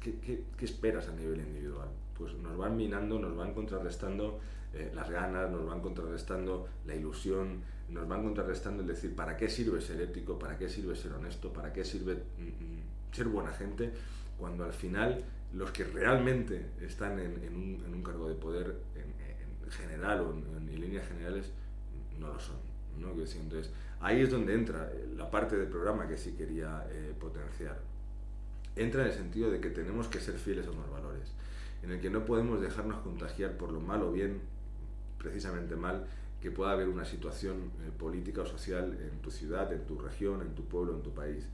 ¿Qué, 0.00 0.14
qué 0.56 0.64
esperas 0.64 1.08
a 1.08 1.12
nivel 1.12 1.40
individual? 1.40 1.88
Pues 2.16 2.34
nos 2.34 2.56
van 2.56 2.76
minando, 2.76 3.18
nos 3.18 3.36
van 3.36 3.52
contrarrestando 3.52 4.40
eh, 4.72 4.92
las 4.94 5.10
ganas, 5.10 5.50
nos 5.50 5.66
van 5.66 5.80
contrarrestando 5.80 6.68
la 6.86 6.94
ilusión, 6.94 7.62
nos 7.88 8.06
van 8.06 8.22
contrarrestando 8.22 8.82
el 8.82 8.88
decir, 8.88 9.16
¿para 9.16 9.36
qué 9.36 9.48
sirve 9.48 9.80
ser 9.80 10.00
ético? 10.00 10.38
¿Para 10.38 10.56
qué 10.56 10.68
sirve 10.68 10.94
ser 10.94 11.12
honesto? 11.12 11.52
¿Para 11.52 11.72
qué 11.72 11.84
sirve 11.84 12.14
mm, 12.14 12.42
mm, 12.42 13.12
ser 13.12 13.26
buena 13.26 13.52
gente? 13.52 13.92
Cuando 14.38 14.64
al 14.64 14.72
final 14.72 15.24
los 15.52 15.72
que 15.72 15.82
realmente 15.82 16.66
están 16.80 17.18
en, 17.18 17.56
un, 17.56 18.02
cargo 18.04 18.28
de 18.28 18.36
poder 18.36 18.76
en, 18.94 19.19
general 19.70 20.20
o 20.20 20.32
en, 20.32 20.80
líneas 20.80 21.06
generales 21.06 21.52
no 22.18 22.28
lo 22.28 22.40
son. 22.40 22.56
¿no? 22.98 23.10
Entonces, 23.10 23.70
ahí 24.00 24.20
es 24.22 24.30
donde 24.30 24.54
entra 24.54 24.90
la 25.16 25.30
parte 25.30 25.56
del 25.56 25.68
programa 25.68 26.08
que 26.08 26.16
sí 26.16 26.32
quería 26.32 26.86
eh, 26.90 27.14
potenciar. 27.18 27.78
Entra 28.76 29.02
en 29.02 29.08
el 29.08 29.14
sentido 29.14 29.50
de 29.50 29.60
que 29.60 29.70
tenemos 29.70 30.08
que 30.08 30.20
ser 30.20 30.38
fieles 30.38 30.66
a 30.66 30.70
unos 30.70 30.90
valores, 30.90 31.32
en 31.82 31.92
el 31.92 32.00
que 32.00 32.10
no 32.10 32.24
podemos 32.24 32.60
dejarnos 32.60 33.00
contagiar 33.00 33.56
por 33.56 33.72
lo 33.72 33.80
mal 33.80 34.02
o 34.02 34.12
bien 34.12 34.40
precisamente 35.18 35.76
mal 35.76 36.06
que 36.40 36.50
pueda 36.50 36.72
haber 36.72 36.88
una 36.88 37.04
situación 37.04 37.70
eh, 37.84 37.90
política 37.96 38.42
o 38.42 38.46
social 38.46 38.96
en 39.00 39.20
tu 39.20 39.30
ciudad, 39.30 39.72
en 39.72 39.84
tu 39.86 39.98
región, 39.98 40.40
en 40.40 40.54
tu 40.54 40.64
pueblo, 40.64 40.94
en 40.94 41.02
tu 41.02 41.12
país. 41.12 41.46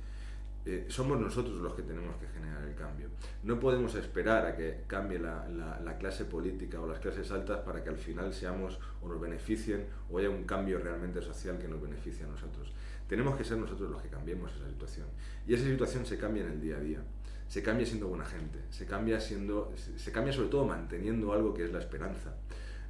Eh, 0.69 0.87
somos 0.89 1.21
nosotros 1.21 1.59
los 1.59 1.75
que 1.75 1.83
tenemos 1.83 2.17
que 2.17 2.27
generar 2.27 2.65
el 2.65 2.75
cambio. 2.75 3.09
No 3.45 3.61
podemos 3.61 3.95
esperar 3.95 4.47
a 4.47 4.57
que 4.57 4.83
cambie 4.89 5.21
la, 5.21 5.47
la, 5.49 5.97
clase 5.97 6.25
política 6.25 6.81
o 6.81 6.89
las 6.89 6.99
clases 6.99 7.31
altas 7.31 7.61
para 7.61 7.85
que 7.85 7.89
al 7.89 7.97
final 7.97 8.35
seamos 8.35 8.81
o 9.01 9.09
nos 9.09 9.21
beneficien 9.21 9.87
o 10.11 10.19
haya 10.19 10.29
un 10.29 10.43
cambio 10.43 10.81
realmente 10.81 11.23
social 11.23 11.57
que 11.57 11.69
nos 11.69 11.81
beneficie 11.81 12.25
a 12.25 12.29
nosotros. 12.29 12.73
Tenemos 13.09 13.37
que 13.37 13.45
ser 13.45 13.59
nosotros 13.59 13.89
los 13.89 14.03
que 14.03 14.09
cambiemos 14.09 14.53
esa 14.57 14.69
situación. 14.69 15.07
Y 15.47 15.55
esa 15.55 15.65
situación 15.65 16.05
se 16.05 16.19
cambia 16.19 16.43
en 16.43 16.51
el 16.51 16.61
día 16.61 16.79
a 16.79 16.81
día. 16.81 17.01
Se 17.47 17.63
cambia 17.63 17.87
siendo 17.87 18.09
buena 18.09 18.25
gente. 18.25 18.59
Se 18.71 18.87
cambia, 18.87 19.21
siendo, 19.21 19.73
se 19.77 20.11
cambia 20.11 20.33
sobre 20.33 20.49
todo 20.49 20.67
manteniendo 20.67 21.33
algo 21.33 21.55
que 21.55 21.65
es 21.65 21.73
la 21.73 21.79
esperanza 21.79 22.35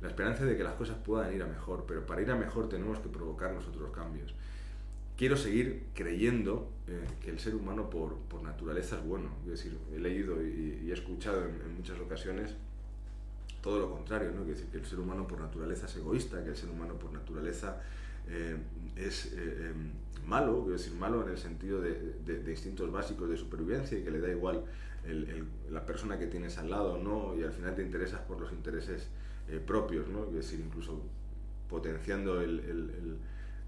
la 0.01 0.09
esperanza 0.09 0.45
de 0.45 0.57
que 0.57 0.63
las 0.63 0.75
cosas 0.75 0.97
puedan 1.05 1.35
ir 1.35 1.43
a 1.43 1.47
mejor, 1.47 1.85
pero 1.87 2.05
para 2.05 2.21
ir 2.21 2.31
a 2.31 2.37
mejor 2.37 2.69
tenemos 2.69 2.99
que 2.99 3.09
provocar 3.09 3.53
nosotros 3.53 3.91
cambios. 3.91 4.35
Quiero 5.17 5.37
seguir 5.39 5.85
creyendo 5.95 6.71
eh, 6.89 7.03
que 7.23 7.31
el 7.31 7.39
ser 7.39 7.55
humano 7.55 7.89
por, 7.89 8.17
por, 8.29 8.43
naturaleza 8.43 8.97
es 8.97 9.05
bueno. 9.05 9.31
Es 9.45 9.51
decir, 9.53 9.79
he 9.95 9.99
leído 9.99 10.43
y, 10.45 10.91
he 10.91 10.93
escuchado 10.93 11.43
en, 11.43 11.75
muchas 11.75 11.99
ocasiones 11.99 12.55
todo 13.63 13.81
lo 13.81 13.91
contrario, 13.91 14.31
¿no? 14.33 14.45
decir, 14.45 14.67
que 14.67 14.77
el 14.77 14.85
ser 14.85 15.01
humano 15.01 15.27
por 15.27 15.41
naturaleza 15.41 15.87
es 15.87 15.97
egoísta, 15.97 16.45
que 16.45 16.51
el 16.51 16.57
ser 16.57 16.69
humano 16.69 16.95
por 16.99 17.13
naturaleza 17.13 17.81
eh, 18.29 18.57
es 18.95 19.33
eh, 19.33 19.71
em, 19.71 19.91
malo, 20.29 20.61
quiero 20.61 20.77
decir, 20.77 20.93
malo 20.95 21.23
en 21.25 21.31
el 21.31 21.39
sentido 21.39 21.81
de, 21.81 22.15
de, 22.25 22.51
instintos 22.51 22.93
básicos 22.93 23.29
de 23.31 23.37
supervivencia 23.37 23.99
y 23.99 24.05
que 24.05 24.11
le 24.11 24.21
da 24.21 24.31
igual 24.31 24.65
la 25.71 25.87
persona 25.87 26.19
que 26.19 26.27
tienes 26.27 26.59
al 26.59 26.69
lado, 26.69 26.99
¿no? 26.99 27.35
Y 27.39 27.45
al 27.45 27.53
final 27.53 27.77
te 27.77 27.83
interesas 27.83 28.21
por 28.23 28.41
los 28.41 28.53
intereses 28.53 29.09
propios, 29.65 30.09
¿no? 30.09 30.25
es 30.25 30.35
decir, 30.35 30.59
incluso 30.59 31.01
potenciando 31.69 32.41
el, 32.41 33.19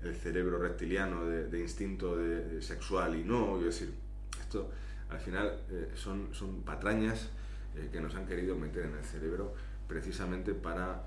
el 0.02 0.14
cerebro 0.14 0.58
reptiliano 0.58 1.24
de, 1.24 1.60
instinto 1.60 2.16
de, 2.16 2.62
sexual 2.62 3.16
y 3.16 3.24
no, 3.24 3.58
es 3.58 3.64
decir, 3.64 3.92
esto 4.40 4.70
al 5.10 5.18
final 5.18 5.60
eh, 5.70 5.90
son, 5.94 6.28
son 6.32 6.62
patrañas 6.62 7.30
eh, 7.76 7.88
que 7.90 8.00
nos 8.00 8.14
han 8.14 8.26
querido 8.26 8.56
meter 8.56 8.86
en 8.86 8.94
el 8.94 9.04
cerebro 9.04 9.54
precisamente 9.88 10.52
para 10.52 11.06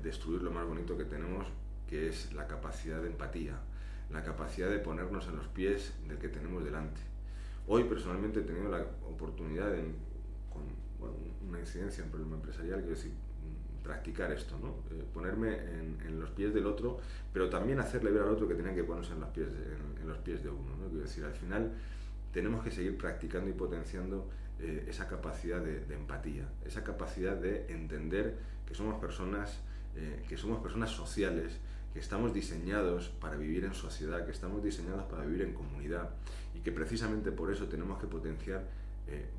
destruir 0.00 0.40
lo 0.40 0.52
más 0.52 0.64
bonito 0.64 0.96
que 0.96 1.04
tenemos, 1.04 1.48
que 1.88 2.08
es 2.08 2.32
la 2.32 2.46
capacidad 2.46 3.00
de 3.02 3.08
empatía, 3.08 3.58
la 4.08 4.22
capacidad 4.22 4.70
de 4.70 4.78
ponernos 4.78 5.26
en 5.26 5.34
los 5.34 5.48
pies 5.48 5.92
del 6.06 6.18
que 6.18 6.28
tenemos 6.28 6.64
delante. 6.64 7.00
Hoy 7.66 7.82
personalmente 7.84 8.38
he 8.38 8.42
tenido 8.44 8.70
la 8.70 8.86
oportunidad 9.08 9.68
de, 9.72 9.82
con 10.52 10.62
una 11.48 11.58
incidencia, 11.58 12.04
un 12.04 12.10
problema 12.10 12.36
empresarial, 12.36 12.80
quiero 12.80 12.94
decir, 12.94 13.12
practicar 13.84 14.32
esto, 14.32 14.58
¿no? 14.58 14.68
Eh, 14.90 15.04
ponerme 15.12 15.54
en, 15.54 16.18
los 16.18 16.30
pies 16.30 16.54
del 16.54 16.66
otro, 16.66 16.98
pero 17.32 17.50
también 17.50 17.78
hacerle 17.78 18.10
ver 18.10 18.22
al 18.22 18.30
otro 18.30 18.48
que 18.48 18.54
tenía 18.54 18.74
que 18.74 18.82
ponerse 18.82 19.12
en 19.12 19.20
los 19.20 19.28
pies 19.28 19.52
de, 19.52 19.74
en, 20.00 20.08
los 20.08 20.18
pies 20.18 20.42
de 20.42 20.48
uno. 20.48 20.74
¿no? 20.80 20.88
Quiero 20.88 21.02
decir, 21.02 21.24
al 21.24 21.34
final 21.34 21.70
tenemos 22.32 22.64
que 22.64 22.70
seguir 22.70 22.96
practicando 22.96 23.50
y 23.50 23.52
potenciando 23.52 24.28
eh, 24.58 24.86
esa 24.88 25.06
capacidad 25.06 25.60
de, 25.60 25.94
empatía, 25.94 26.48
esa 26.64 26.82
capacidad 26.82 27.36
de 27.36 27.66
entender 27.70 28.38
que 28.66 28.74
somos 28.74 28.98
personas, 28.98 29.60
eh, 29.96 30.24
que 30.26 30.38
somos 30.38 30.62
personas 30.62 30.90
sociales, 30.90 31.58
que 31.92 32.00
estamos 32.00 32.32
diseñados 32.32 33.10
para 33.20 33.36
vivir 33.36 33.64
en 33.64 33.74
sociedad, 33.74 34.24
que 34.24 34.32
estamos 34.32 34.64
diseñados 34.64 35.04
para 35.04 35.24
vivir 35.26 35.42
en 35.42 35.52
comunidad 35.52 36.10
y 36.54 36.60
que 36.60 36.72
precisamente 36.72 37.30
por 37.30 37.52
eso 37.52 37.68
tenemos 37.68 38.00
que 38.00 38.06
potenciar 38.06 38.64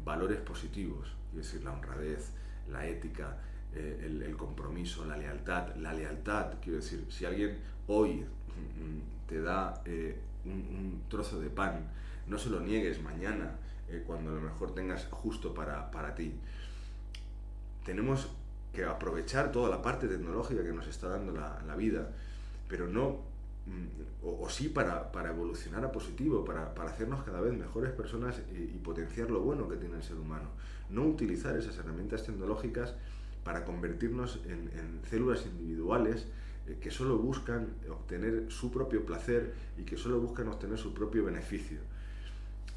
valores 0.05 0.39
positivos, 0.41 1.15
es 1.31 1.37
decir, 1.37 1.63
la 1.63 1.73
honradez, 1.73 2.29
la 2.69 2.87
ética, 2.87 3.39
eh, 3.75 4.23
el, 4.25 4.37
compromiso, 4.37 5.05
la 5.05 5.17
lealtad. 5.17 5.75
La 5.75 5.93
lealtad, 5.93 6.53
quiero 6.61 6.77
decir, 6.77 7.05
si 7.09 7.25
alguien 7.25 7.57
hoy 7.87 8.21
mm, 8.21 9.27
te 9.27 9.41
da 9.41 9.81
eh, 9.85 10.17
un, 10.45 11.03
trozo 11.09 11.41
de 11.41 11.49
pan, 11.49 11.91
no 12.25 12.37
se 12.37 12.49
lo 12.49 12.61
niegues 12.61 13.01
mañana 13.01 13.51
eh, 13.89 14.03
cuando 14.07 14.31
a 14.31 14.35
lo 14.35 14.41
mejor 14.41 14.73
tengas 14.73 15.07
justo 15.11 15.53
para, 15.53 15.91
para 15.91 16.15
ti. 16.15 16.33
Tenemos 17.83 18.29
que 18.73 18.85
aprovechar 18.85 19.51
toda 19.51 19.69
la 19.69 19.81
parte 19.81 20.07
tecnológica 20.07 20.63
que 20.63 20.71
nos 20.71 20.87
está 20.87 21.09
dando 21.09 21.33
la, 21.33 21.61
la 21.67 21.75
vida, 21.75 22.11
pero 22.69 22.87
no, 22.87 23.19
mm, 23.65 24.25
o, 24.25 24.49
sí 24.49 24.69
para, 24.69 25.11
para, 25.11 25.31
evolucionar 25.31 25.83
a 25.83 25.91
positivo, 25.91 26.45
para, 26.45 26.73
para, 26.73 26.91
hacernos 26.91 27.23
cada 27.23 27.41
vez 27.41 27.53
mejores 27.53 27.91
personas 27.91 28.41
y, 28.53 28.77
potenciar 28.77 29.29
lo 29.29 29.41
bueno 29.41 29.67
que 29.67 29.75
tiene 29.75 29.97
el 29.97 30.03
ser 30.03 30.17
humano. 30.17 30.49
No 30.89 31.03
utilizar 31.03 31.57
esas 31.57 31.77
herramientas 31.77 32.23
tecnológicas 32.23 32.95
para 33.45 33.63
convertirnos 33.63 34.41
en, 34.45 34.69
en 34.77 34.99
células 35.09 35.45
individuales 35.45 36.27
eh, 36.67 36.77
que 36.81 36.89
solo 36.89 37.17
buscan 37.17 37.67
obtener 37.89 38.45
su 38.49 38.71
propio 38.71 39.05
placer 39.05 39.53
y 39.77 39.83
que 39.83 39.95
solo 39.95 40.19
buscan 40.19 40.47
obtener 40.47 40.77
su 40.77 40.93
propio 40.93 41.23
beneficio. 41.23 41.77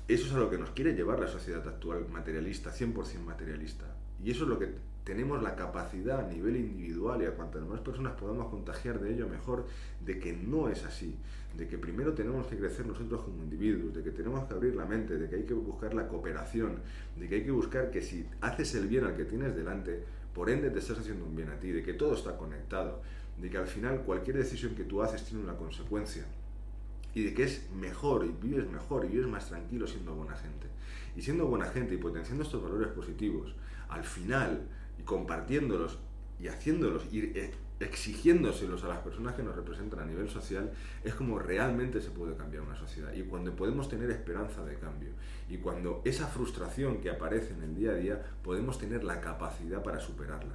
Eso 0.06 0.26
es 0.26 0.32
a 0.32 0.38
lo 0.38 0.50
que 0.50 0.58
nos 0.58 0.70
quiere 0.70 0.94
llevar 0.94 1.20
la 1.20 1.26
sociedad 1.26 1.66
actual 1.66 2.06
materialista, 2.08 2.70
100% 2.70 3.20
materialista. 3.24 3.86
Y 4.22 4.30
eso 4.30 4.44
es 4.44 4.50
lo 4.50 4.58
que 4.58 4.68
tenemos 5.04 5.42
la 5.42 5.56
capacidad 5.56 6.20
a 6.20 6.28
nivel 6.28 6.56
individual 6.56 7.22
y 7.22 7.24
a 7.24 7.30
cuantas 7.30 7.66
más 7.66 7.80
personas 7.80 8.12
podamos 8.12 8.50
contagiar 8.50 9.00
de 9.00 9.14
ello 9.14 9.26
mejor, 9.26 9.64
de 10.04 10.18
que 10.18 10.34
no 10.34 10.68
es 10.68 10.84
así, 10.84 11.14
de 11.56 11.66
que 11.66 11.78
primero 11.78 12.12
tenemos 12.12 12.46
que 12.46 12.58
crecer 12.58 12.86
nosotros 12.86 13.22
como 13.22 13.42
individuos, 13.42 13.94
de 13.94 14.02
que 14.02 14.10
tenemos 14.10 14.46
que 14.46 14.52
abrir 14.52 14.76
la 14.76 14.84
mente, 14.84 15.16
de 15.16 15.30
que 15.30 15.36
hay 15.36 15.44
que 15.44 15.54
buscar 15.54 15.94
la 15.94 16.06
cooperación, 16.08 16.80
de 17.16 17.26
que 17.26 17.36
hay 17.36 17.44
que 17.44 17.50
buscar 17.50 17.90
que 17.90 18.02
si 18.02 18.26
haces 18.42 18.74
el 18.74 18.86
bien 18.86 19.04
al 19.04 19.16
que 19.16 19.24
tienes 19.24 19.56
delante, 19.56 20.04
por 20.38 20.50
ende 20.50 20.70
te 20.70 20.78
estás 20.78 21.00
haciendo 21.00 21.24
un 21.24 21.34
bien 21.34 21.50
a 21.50 21.58
ti, 21.58 21.72
de 21.72 21.82
que 21.82 21.94
todo 21.94 22.14
está 22.14 22.36
conectado, 22.36 23.02
de 23.38 23.50
que 23.50 23.58
al 23.58 23.66
final 23.66 24.02
cualquier 24.02 24.36
decisión 24.36 24.76
que 24.76 24.84
tú 24.84 25.02
haces 25.02 25.24
tiene 25.24 25.42
una 25.42 25.56
consecuencia 25.56 26.26
y 27.12 27.24
de 27.24 27.34
que 27.34 27.42
es 27.42 27.68
mejor 27.72 28.24
y 28.24 28.46
vives 28.46 28.70
mejor 28.70 29.04
y 29.04 29.08
vives 29.08 29.26
más 29.26 29.48
tranquilo 29.48 29.88
siendo 29.88 30.14
buena 30.14 30.36
gente. 30.36 30.68
Y 31.16 31.22
siendo 31.22 31.46
buena 31.46 31.66
gente 31.66 31.94
y 31.94 31.96
potenciando 31.96 32.44
estos 32.44 32.62
valores 32.62 32.86
positivos, 32.92 33.52
al 33.88 34.04
final 34.04 34.62
y 34.96 35.02
compartiéndolos 35.02 35.98
y 36.38 36.46
haciéndolos, 36.46 37.02
e, 37.12 37.50
exigiéndoselos 37.80 38.82
a 38.84 38.88
las 38.88 38.98
personas 38.98 39.34
que 39.34 39.42
nos 39.42 39.54
representan 39.54 40.00
a 40.00 40.04
nivel 40.04 40.28
social, 40.28 40.72
es 41.04 41.14
como 41.14 41.38
realmente 41.38 42.00
se 42.00 42.10
puede 42.10 42.34
cambiar 42.34 42.62
una 42.62 42.76
sociedad. 42.76 43.12
Y 43.12 43.22
cuando 43.22 43.54
podemos 43.54 43.88
tener 43.88 44.10
esperanza 44.10 44.64
de 44.64 44.74
cambio, 44.76 45.10
y 45.48 45.58
cuando 45.58 46.02
esa 46.04 46.26
frustración 46.26 47.00
que 47.00 47.10
aparece 47.10 47.54
en 47.54 47.62
el 47.62 47.74
día 47.74 47.92
a 47.92 47.94
día, 47.94 48.22
podemos 48.42 48.78
tener 48.78 49.04
la 49.04 49.20
capacidad 49.20 49.82
para 49.82 50.00
superarla. 50.00 50.54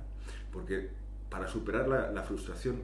Porque 0.52 0.90
para 1.30 1.48
superar 1.48 1.88
la, 1.88 2.24
frustración 2.24 2.82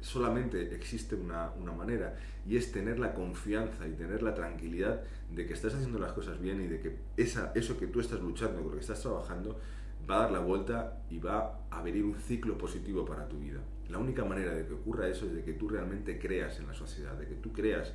solamente 0.00 0.74
existe 0.74 1.14
una, 1.14 1.52
una, 1.52 1.70
manera 1.70 2.16
y 2.44 2.56
es 2.56 2.72
tener 2.72 2.98
la 2.98 3.14
confianza 3.14 3.86
y 3.86 3.92
tener 3.92 4.24
la 4.24 4.34
tranquilidad 4.34 5.02
de 5.30 5.46
que 5.46 5.52
estás 5.52 5.74
haciendo 5.74 6.00
las 6.00 6.12
cosas 6.12 6.40
bien 6.40 6.60
y 6.60 6.66
de 6.66 6.80
que 6.80 6.96
esa, 7.16 7.52
eso 7.54 7.78
que 7.78 7.86
tú 7.86 8.00
estás 8.00 8.20
luchando, 8.20 8.60
con 8.60 8.70
lo 8.70 8.74
que 8.74 8.80
estás 8.80 9.00
trabajando, 9.00 9.60
va 10.08 10.16
a 10.16 10.18
dar 10.22 10.32
la 10.32 10.40
vuelta 10.40 11.02
y 11.10 11.18
va 11.18 11.60
a 11.70 11.82
venir 11.82 12.04
un 12.04 12.14
ciclo 12.14 12.58
positivo 12.58 13.04
para 13.04 13.28
tu 13.28 13.38
vida. 13.38 13.60
La 13.88 13.98
única 13.98 14.24
manera 14.24 14.54
de 14.54 14.66
que 14.66 14.74
ocurra 14.74 15.08
eso 15.08 15.26
es 15.26 15.34
de 15.34 15.42
que 15.42 15.52
tú 15.52 15.68
realmente 15.68 16.18
creas 16.18 16.58
en 16.58 16.66
la 16.66 16.74
sociedad, 16.74 17.14
de 17.14 17.26
que 17.26 17.34
tú 17.34 17.52
creas 17.52 17.92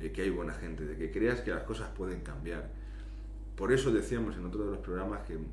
eh, 0.00 0.12
que 0.12 0.22
hay 0.22 0.30
buena 0.30 0.54
gente, 0.54 0.84
de 0.84 0.96
que 0.96 1.10
creas 1.10 1.40
que 1.40 1.50
las 1.50 1.64
cosas 1.64 1.88
pueden 1.90 2.20
cambiar. 2.20 2.70
Por 3.56 3.72
eso 3.72 3.92
decíamos 3.92 4.36
en 4.36 4.46
otro 4.46 4.64
de 4.64 4.70
los 4.70 4.78
programas 4.78 5.22
que 5.26 5.34
en, 5.34 5.48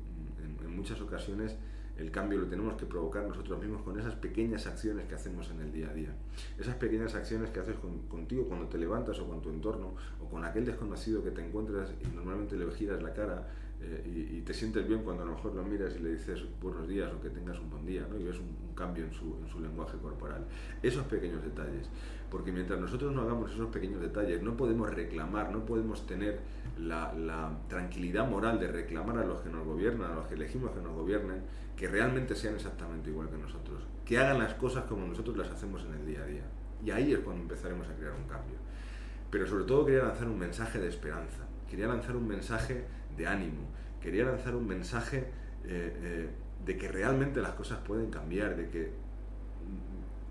muchas 0.74 1.00
ocasiones 1.00 1.56
el 1.96 2.12
cambio 2.12 2.38
lo 2.38 2.46
tenemos 2.46 2.74
que 2.74 2.86
provocar 2.86 3.26
nosotros 3.26 3.58
mismos 3.58 3.82
con 3.82 3.98
esas 3.98 4.14
pequeñas 4.14 4.68
acciones 4.68 5.06
que 5.08 5.16
hacemos 5.16 5.50
en 5.50 5.60
el 5.60 5.72
día 5.72 5.90
a 5.90 5.92
día. 5.92 6.14
Esas 6.56 6.76
pequeñas 6.76 7.16
acciones 7.16 7.50
que 7.50 7.58
haces 7.58 7.74
contigo 8.08 8.44
cuando 8.46 8.68
te 8.68 8.78
levantas 8.78 9.18
o 9.18 9.26
con 9.26 9.42
tu 9.42 9.50
entorno 9.50 9.94
o 10.22 10.28
con 10.28 10.44
aquel 10.44 10.64
desconocido 10.64 11.24
que 11.24 11.32
te 11.32 11.44
encuentras 11.44 11.92
y 12.00 12.06
normalmente 12.14 12.54
le 12.56 12.70
giras 12.70 13.02
la 13.02 13.12
cara 13.12 13.48
eh, 13.80 14.32
y, 14.38 14.40
te 14.40 14.52
sientes 14.52 14.88
bien 14.88 15.02
cuando 15.02 15.22
a 15.22 15.26
lo 15.26 15.32
mejor 15.32 15.54
lo 15.54 15.62
miras 15.62 15.94
y 15.94 16.00
le 16.00 16.10
dices 16.10 16.42
buenos 16.60 16.88
días 16.88 17.12
o 17.12 17.20
que 17.20 17.30
tengas 17.30 17.58
un 17.60 17.70
buen 17.70 17.86
día, 17.86 18.06
¿no? 18.08 18.18
y 18.18 18.24
ves 18.24 18.38
un, 18.38 18.74
cambio 18.74 19.04
en 19.04 19.12
su, 19.12 19.36
en 19.42 19.48
su, 19.48 19.60
lenguaje 19.60 19.98
corporal. 19.98 20.46
Esos 20.82 21.04
pequeños 21.06 21.42
detalles, 21.42 21.88
porque 22.30 22.52
mientras 22.52 22.80
nosotros 22.80 23.12
no 23.12 23.22
hagamos 23.22 23.52
esos 23.52 23.68
pequeños 23.68 24.00
detalles, 24.00 24.42
no 24.42 24.56
podemos 24.56 24.92
reclamar, 24.94 25.50
no 25.50 25.66
podemos 25.66 26.06
tener 26.06 26.40
la, 26.78 27.12
la, 27.12 27.58
tranquilidad 27.68 28.28
moral 28.28 28.58
de 28.60 28.68
reclamar 28.68 29.18
a 29.18 29.24
los 29.24 29.40
que 29.40 29.50
nos 29.50 29.64
gobiernan, 29.64 30.12
a 30.12 30.14
los 30.14 30.26
que 30.26 30.34
elegimos 30.34 30.70
que 30.70 30.80
nos 30.80 30.92
gobiernen, 30.92 31.42
que 31.76 31.88
realmente 31.88 32.34
sean 32.34 32.54
exactamente 32.54 33.10
igual 33.10 33.28
que 33.28 33.38
nosotros, 33.38 33.82
que 34.04 34.18
hagan 34.18 34.38
las 34.38 34.54
cosas 34.54 34.84
como 34.84 35.06
nosotros 35.06 35.36
las 35.36 35.50
hacemos 35.50 35.84
en 35.84 35.94
el 35.94 36.06
día 36.06 36.22
a 36.22 36.26
día. 36.26 36.44
Y 36.84 36.90
ahí 36.90 37.12
es 37.12 37.18
cuando 37.20 37.42
empezaremos 37.42 37.88
a 37.88 37.94
crear 37.94 38.12
un 38.12 38.28
cambio. 38.28 38.56
Pero 39.30 39.46
sobre 39.46 39.64
todo 39.64 39.84
quería 39.84 40.04
lanzar 40.04 40.28
un 40.28 40.38
mensaje 40.38 40.78
de 40.78 40.88
esperanza, 40.88 41.46
quería 41.68 41.86
lanzar 41.86 42.16
un 42.16 42.26
mensaje 42.26 42.86
de 43.18 43.26
ánimo. 43.26 43.68
Quería 44.00 44.24
lanzar 44.24 44.54
un 44.54 44.66
mensaje 44.66 45.18
eh, 45.64 45.92
eh, 46.02 46.30
de 46.64 46.78
que 46.78 46.88
realmente 46.88 47.42
las 47.42 47.52
cosas 47.52 47.78
pueden 47.80 48.10
cambiar, 48.10 48.56
de 48.56 48.68
que 48.70 48.92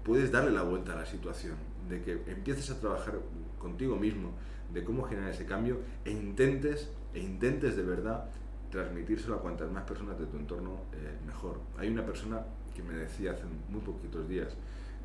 puedes 0.04 0.32
darle 0.32 0.52
la 0.52 0.64
vuelta 0.64 0.94
a 0.94 0.96
la 0.96 1.06
situación, 1.06 1.56
de 1.90 2.02
que 2.02 2.14
empieces 2.28 2.72
a 2.72 2.80
trabajar 2.80 3.20
contigo 3.60 3.98
mismo, 3.98 4.32
de 4.74 4.84
cómo 4.84 5.04
generar 5.04 5.32
ese 5.32 5.46
cambio 5.46 5.80
e 6.06 6.12
intentes, 6.12 6.90
e 7.14 7.20
intentes 7.20 7.76
de 7.76 7.84
verdad 7.84 8.26
transmitírselo 8.72 9.36
a 9.36 9.42
cuantas 9.42 9.72
más 9.72 9.84
personas 9.84 10.18
de 10.20 10.26
tu 10.26 10.38
entorno 10.38 10.82
eh, 10.94 11.18
mejor. 11.26 11.60
Hay 11.78 11.90
una 11.90 12.06
persona 12.06 12.42
que 12.74 12.84
me 12.84 12.94
decía 12.94 13.32
hace 13.32 13.44
muy 13.70 13.82
poquitos 13.82 14.28
días, 14.28 14.56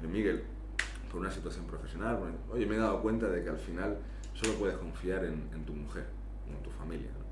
Miguel, 0.03 0.43
por 1.11 1.21
una 1.21 1.31
situación 1.31 1.67
profesional, 1.67 2.19
oye, 2.51 2.67
me 2.67 2.75
he 2.75 2.79
dado 2.79 3.01
cuenta 3.03 3.29
de 3.29 3.45
que 3.45 3.51
al 3.51 3.59
final 3.59 3.99
solo 4.35 4.55
puedes 4.55 4.77
confiar 4.79 5.25
en, 5.25 5.65
tu 5.65 5.73
mujer, 5.73 6.07
en 6.49 6.61
tu 6.63 6.71
familia 6.71 7.09
no 7.19 7.32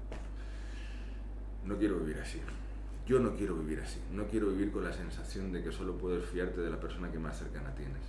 quiero 1.79 1.99
vivir 1.99 2.19
así. 2.21 2.41
Yo 3.07 3.19
no 3.19 3.35
quiero 3.35 3.57
vivir 3.57 3.81
así. 3.81 4.01
No 4.13 4.27
quiero 4.29 4.51
vivir 4.51 4.71
con 4.71 4.85
la 4.85 4.93
sensación 4.93 5.53
de 5.53 5.63
que 5.63 5.73
solo 5.73 5.99
puedes 5.99 6.25
fiarte 6.27 6.61
de 6.61 6.71
la 6.71 6.79
persona 6.79 7.11
que 7.11 7.19
más 7.19 7.39
cercana 7.39 7.75
tienes. 7.75 8.03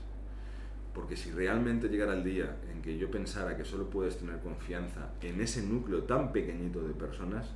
Porque 0.93 1.15
si 1.15 1.31
realmente 1.31 1.87
llegara 1.87 2.13
el 2.13 2.23
día 2.23 2.57
en 2.71 2.81
que 2.81 2.97
yo 2.97 3.09
pensara 3.09 3.55
que 3.55 3.63
solo 3.63 3.89
puedes 3.89 4.17
tener 4.17 4.39
confianza 4.39 5.09
en 5.21 5.39
ese 5.39 5.63
núcleo 5.63 6.03
tan 6.03 6.31
pequeñito 6.31 6.85
de 6.85 6.93
personas, 6.93 7.49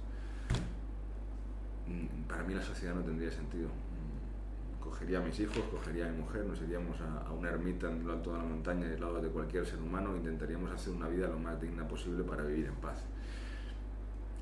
mm, 1.88 2.28
para 2.28 2.44
mí 2.44 2.54
la 2.54 2.62
sociedad 2.62 2.96
no 2.96 3.02
tendría 3.02 3.30
sentido. 3.30 3.68
Mm, 3.68 4.82
cogería 4.82 5.20
a 5.20 5.22
mis 5.22 5.38
hijos, 5.40 5.60
cogería 5.70 6.08
a 6.08 6.12
mi 6.12 6.18
mujer, 6.20 6.46
nos 6.46 6.62
iríamos 6.62 6.98
a, 7.02 7.32
una 7.34 7.50
ermita 7.50 7.92
en 7.92 8.08
lo 8.08 8.14
alto 8.14 8.32
de 8.32 8.38
la 8.38 8.46
montaña, 8.46 8.88
aislados 8.88 9.22
de 9.22 9.30
cualquier 9.30 9.66
ser 9.66 9.82
humano, 9.82 10.14
e 10.14 10.18
intentaríamos 10.18 10.72
hacer 10.72 10.94
una 10.94 11.10
vida 11.10 11.28
lo 11.28 11.38
más 11.38 11.62
digna 11.62 11.86
posible 11.88 12.24
para 12.24 12.44
vivir 12.44 12.68
en 12.68 12.76
paz. 12.76 13.04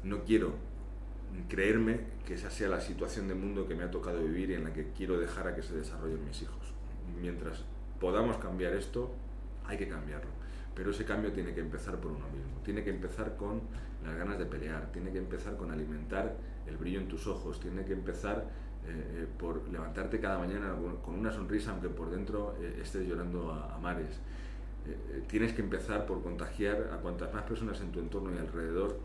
No 0.03 0.23
quiero 0.23 0.53
creerme 1.47 1.99
que 2.25 2.35
esa 2.35 2.49
sea 2.49 2.69
la 2.69 2.81
situación 2.81 3.27
de 3.27 3.35
mundo 3.35 3.67
que 3.67 3.75
me 3.75 3.83
ha 3.83 3.91
tocado 3.91 4.21
vivir 4.21 4.51
y 4.51 4.53
en 4.55 4.63
la 4.63 4.73
que 4.73 4.91
quiero 4.95 5.19
dejar 5.19 5.47
a 5.47 5.55
que 5.55 5.61
se 5.61 5.75
desarrollen 5.75 6.23
mis 6.25 6.41
hijos. 6.41 6.73
Mientras 7.21 7.63
podamos 7.99 8.37
cambiar 8.37 8.73
esto, 8.73 9.11
hay 9.65 9.77
que 9.77 9.87
cambiarlo. 9.87 10.29
Pero 10.75 10.91
ese 10.91 11.05
cambio 11.05 11.31
tiene 11.31 11.53
que 11.53 11.61
empezar 11.61 11.97
por 11.97 12.11
uno 12.11 12.25
mismo. 12.29 12.61
Tiene 12.63 12.83
que 12.83 12.89
empezar 12.89 13.35
con 13.37 13.61
las 14.03 14.15
ganas 14.15 14.39
de 14.39 14.45
pelear, 14.45 14.91
tiene 14.91 15.11
que 15.11 15.19
empezar 15.19 15.55
con 15.55 15.71
alimentar 15.71 16.35
el 16.67 16.77
brillo 16.77 16.99
en 16.99 17.07
tus 17.07 17.27
ojos, 17.27 17.59
tiene 17.59 17.85
que 17.85 17.93
empezar 17.93 18.45
eh, 18.85 19.23
eh, 19.23 19.27
por 19.37 19.67
levantarte 19.69 20.19
cada 20.19 20.37
mañana 20.37 20.75
con 21.01 21.15
una 21.15 21.31
sonrisa 21.31 21.71
aunque 21.71 21.87
por 21.87 22.11
dentro 22.11 22.55
eh, 22.59 22.79
estés 22.81 23.07
llorando 23.07 23.51
a, 23.53 23.75
a 23.75 23.77
mares. 23.77 24.19
tienes 25.29 25.53
que 25.53 25.61
empezar 25.61 26.05
por 26.05 26.21
contagiar 26.21 26.89
a 26.91 26.97
cuantas 26.97 27.33
más 27.33 27.43
personas 27.43 27.79
en 27.79 27.93
tu 27.93 28.01
entorno 28.01 28.33
y 28.35 28.37
alrededor 28.37 28.99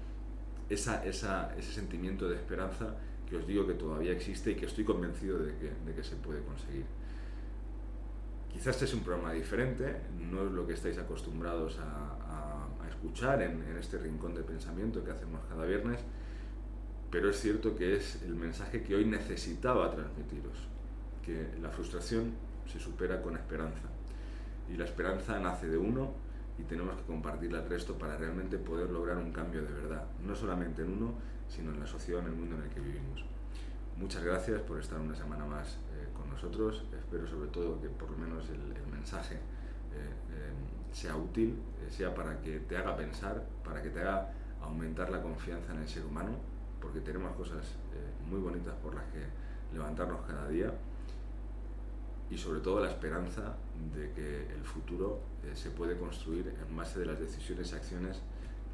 esa, 0.68 1.04
esa, 1.04 1.54
ese 1.56 1.72
sentimiento 1.72 2.28
de 2.28 2.36
esperanza 2.36 2.94
que 3.28 3.36
os 3.36 3.46
digo 3.46 3.66
que 3.66 3.74
todavía 3.74 4.12
existe 4.12 4.52
y 4.52 4.54
que 4.54 4.66
estoy 4.66 4.84
convencido 4.84 5.38
de 5.38 5.54
que, 5.94 6.02
se 6.02 6.16
puede 6.16 6.42
conseguir. 6.42 6.84
Quizás 8.50 8.68
este 8.68 8.86
es 8.86 8.94
un 8.94 9.00
programa 9.00 9.32
diferente, 9.32 9.96
no 10.18 10.46
es 10.46 10.52
lo 10.52 10.66
que 10.66 10.72
estáis 10.72 10.98
acostumbrados 10.98 11.78
a, 11.78 12.14
escuchar 12.88 13.40
en, 13.42 13.62
este 13.78 13.96
rincón 13.96 14.34
de 14.34 14.42
pensamiento 14.42 15.04
que 15.04 15.12
hacemos 15.12 15.40
cada 15.48 15.64
viernes, 15.64 16.00
pero 17.12 17.30
es 17.30 17.38
cierto 17.38 17.76
que 17.76 17.94
es 17.94 18.20
el 18.22 18.34
mensaje 18.34 18.82
que 18.82 18.96
hoy 18.96 19.04
necesitaba 19.04 19.88
transmitiros, 19.92 20.66
que 21.24 21.46
la 21.62 21.70
frustración 21.70 22.32
se 22.66 22.80
supera 22.80 23.22
con 23.22 23.36
esperanza 23.36 23.88
y 24.68 24.76
la 24.76 24.84
esperanza 24.84 25.38
nace 25.38 25.68
de 25.68 25.78
uno 25.78 26.12
y 26.58 26.62
tenemos 26.64 26.96
que 26.96 27.02
compartirla 27.04 27.60
al 27.60 27.68
resto 27.68 27.96
para 27.96 28.16
realmente 28.16 28.58
poder 28.58 28.90
lograr 28.90 29.16
un 29.16 29.32
cambio 29.32 29.62
de 29.62 29.72
verdad, 29.72 30.04
no 30.26 30.34
solamente 30.34 30.82
en 30.82 30.92
uno, 30.92 31.14
sino 31.48 31.72
en 31.72 31.80
la 31.80 31.86
sociedad, 31.86 32.20
en 32.20 32.26
el 32.26 32.34
mundo 32.34 32.56
en 32.56 32.62
el 32.62 32.68
que 32.68 32.80
vivimos. 32.80 33.24
Muchas 33.96 34.22
gracias 34.22 34.60
por 34.62 34.78
estar 34.78 35.00
una 35.00 35.14
semana 35.14 35.44
más 35.44 35.74
eh, 35.74 36.08
con 36.16 36.28
nosotros. 36.30 36.84
Espero 36.96 37.26
sobre 37.26 37.48
todo 37.48 37.80
que 37.80 37.88
por 37.88 38.10
lo 38.10 38.18
menos 38.18 38.48
el, 38.50 38.58
mensaje 38.92 39.34
eh, 39.34 39.38
eh, 40.32 40.52
sea 40.92 41.16
útil, 41.16 41.56
sea 41.88 42.14
para 42.14 42.40
que 42.40 42.60
te 42.60 42.76
haga 42.76 42.96
pensar, 42.96 43.44
para 43.64 43.82
que 43.82 43.90
te 43.90 44.00
haga 44.00 44.32
aumentar 44.60 45.10
la 45.10 45.22
confianza 45.22 45.72
en 45.72 45.80
el 45.80 45.88
ser 45.88 46.04
humano, 46.04 46.32
porque 46.80 47.00
tenemos 47.00 47.32
cosas 47.36 47.76
muy 48.28 48.40
bonitas 48.40 48.74
por 48.82 48.94
las 48.94 49.04
que 49.06 49.20
levantarnos 49.72 50.20
cada 50.26 50.48
día 50.48 50.72
y 52.30 52.36
sobre 52.36 52.60
todo 52.60 52.80
la 52.80 52.90
esperanza 52.90 53.56
de 53.94 54.10
que 54.12 54.46
el 54.54 54.64
futuro 54.64 55.20
eh, 55.44 55.52
se 55.54 55.70
puede 55.70 55.96
construir 55.96 56.54
en 56.60 56.76
base 56.76 57.00
de 57.00 57.06
las 57.06 57.18
decisiones 57.18 57.72
y 57.72 57.74
acciones 57.74 58.20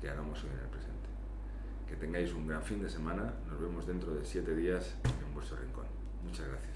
que 0.00 0.08
hagamos 0.08 0.42
hoy 0.42 0.50
en 0.50 0.60
el 0.60 0.70
presente. 0.70 1.08
Que 1.88 1.96
tengáis 1.96 2.32
un 2.32 2.46
gran 2.46 2.62
fin 2.62 2.82
de 2.82 2.88
semana, 2.88 3.34
nos 3.48 3.60
vemos 3.60 3.86
dentro 3.86 4.14
de 4.14 4.24
siete 4.24 4.54
días 4.56 4.94
en 5.04 5.34
vuestro 5.34 5.56
rincón. 5.58 5.84
Muchas 6.24 6.46
gracias. 6.48 6.74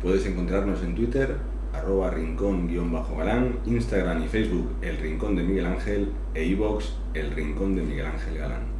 Puedes 0.00 0.26
encontrarnos 0.26 0.82
en 0.82 0.94
Twitter, 0.94 1.36
arroba 1.72 2.10
rincón-galán, 2.10 3.60
Instagram 3.64 4.22
y 4.24 4.28
Facebook 4.28 4.76
El 4.82 4.98
Rincón 4.98 5.34
de 5.34 5.42
Miguel 5.42 5.66
Ángel 5.66 6.12
e 6.34 6.44
iVox 6.44 6.94
El 7.14 7.32
Rincón 7.32 7.74
de 7.74 7.82
Miguel 7.82 8.06
Ángel 8.06 8.38
Galán. 8.38 8.73